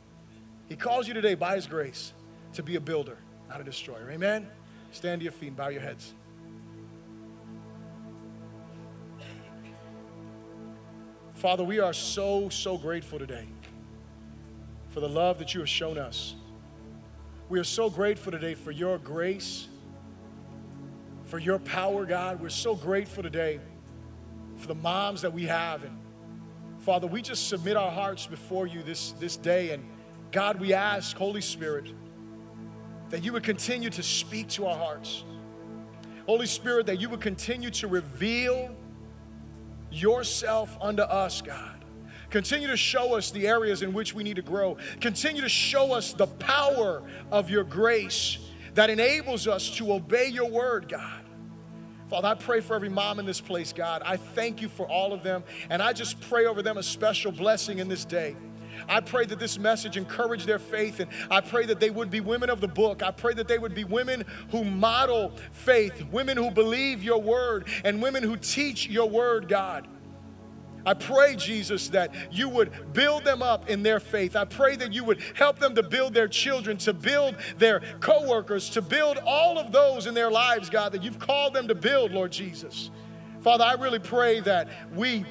[0.68, 2.12] He calls you today by His grace
[2.54, 3.18] to be a builder
[3.50, 4.10] not a destroyer.
[4.12, 4.48] Amen?
[4.92, 6.14] Stand to your feet and bow your heads.
[11.36, 13.46] Father, we are so, so grateful today
[14.90, 16.36] for the love that you have shown us.
[17.50, 19.68] We are so grateful today for your grace,
[21.26, 22.42] for your power, God.
[22.42, 23.60] We're so grateful today
[24.58, 25.84] for the moms that we have.
[25.84, 26.00] And
[26.80, 29.72] Father, we just submit our hearts before you this, this day.
[29.72, 29.84] And
[30.32, 31.92] God, we ask, Holy Spirit,
[33.10, 35.24] that you would continue to speak to our hearts.
[36.26, 38.76] Holy Spirit, that you would continue to reveal
[39.92, 41.86] yourself unto us, God.
[42.30, 44.78] Continue to show us the areas in which we need to grow.
[45.00, 48.40] Continue to show us the power of your grace
[48.74, 51.22] that enables us to obey your word, God.
[52.10, 54.02] Father, I pray for every mom in this place, God.
[54.06, 57.32] I thank you for all of them, and I just pray over them a special
[57.32, 58.36] blessing in this day.
[58.88, 62.20] I pray that this message encourage their faith, and I pray that they would be
[62.20, 63.04] women of the book.
[63.04, 67.68] I pray that they would be women who model faith, women who believe your word,
[67.84, 69.88] and women who teach your word, God.
[70.86, 74.36] I pray, Jesus, that you would build them up in their faith.
[74.36, 78.70] I pray that you would help them to build their children, to build their coworkers,
[78.72, 82.12] to build all of those in their lives, God, that you've called them to build,
[82.12, 82.92] Lord Jesus.
[83.42, 85.26] Father, I really pray that we,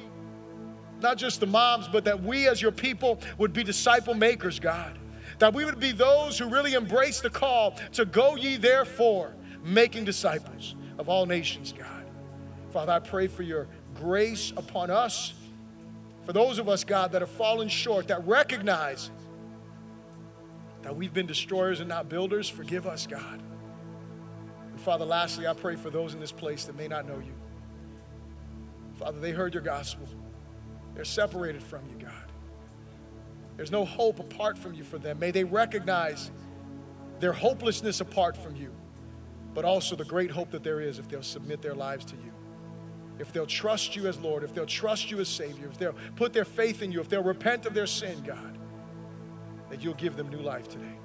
[1.01, 4.97] not just the moms, but that we as your people would be disciple makers, God.
[5.39, 9.33] That we would be those who really embrace the call to go ye therefore,
[9.63, 12.05] making disciples of all nations, God.
[12.71, 15.33] Father, I pray for your grace upon us
[16.25, 19.11] for those of us, God, that have fallen short, that recognize
[20.81, 23.41] that we've been destroyers and not builders, forgive us, God.
[24.71, 27.33] And Father, lastly, I pray for those in this place that may not know you.
[28.95, 30.07] Father, they heard your gospel.
[30.95, 32.31] They're separated from you, God.
[33.57, 35.19] There's no hope apart from you for them.
[35.19, 36.31] May they recognize
[37.19, 38.71] their hopelessness apart from you,
[39.53, 42.35] but also the great hope that there is if they'll submit their lives to you
[43.19, 46.33] if they'll trust you as Lord, if they'll trust you as Savior, if they'll put
[46.33, 48.57] their faith in you, if they'll repent of their sin, God,
[49.69, 50.97] that you'll give them new life today.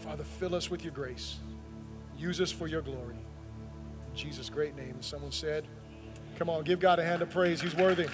[0.00, 1.36] Father, fill us with your grace.
[2.16, 3.16] Use us for your glory.
[4.10, 4.96] In Jesus' great name.
[5.00, 5.66] Someone said,
[6.38, 7.60] Come on, give God a hand of praise.
[7.60, 8.08] He's worthy.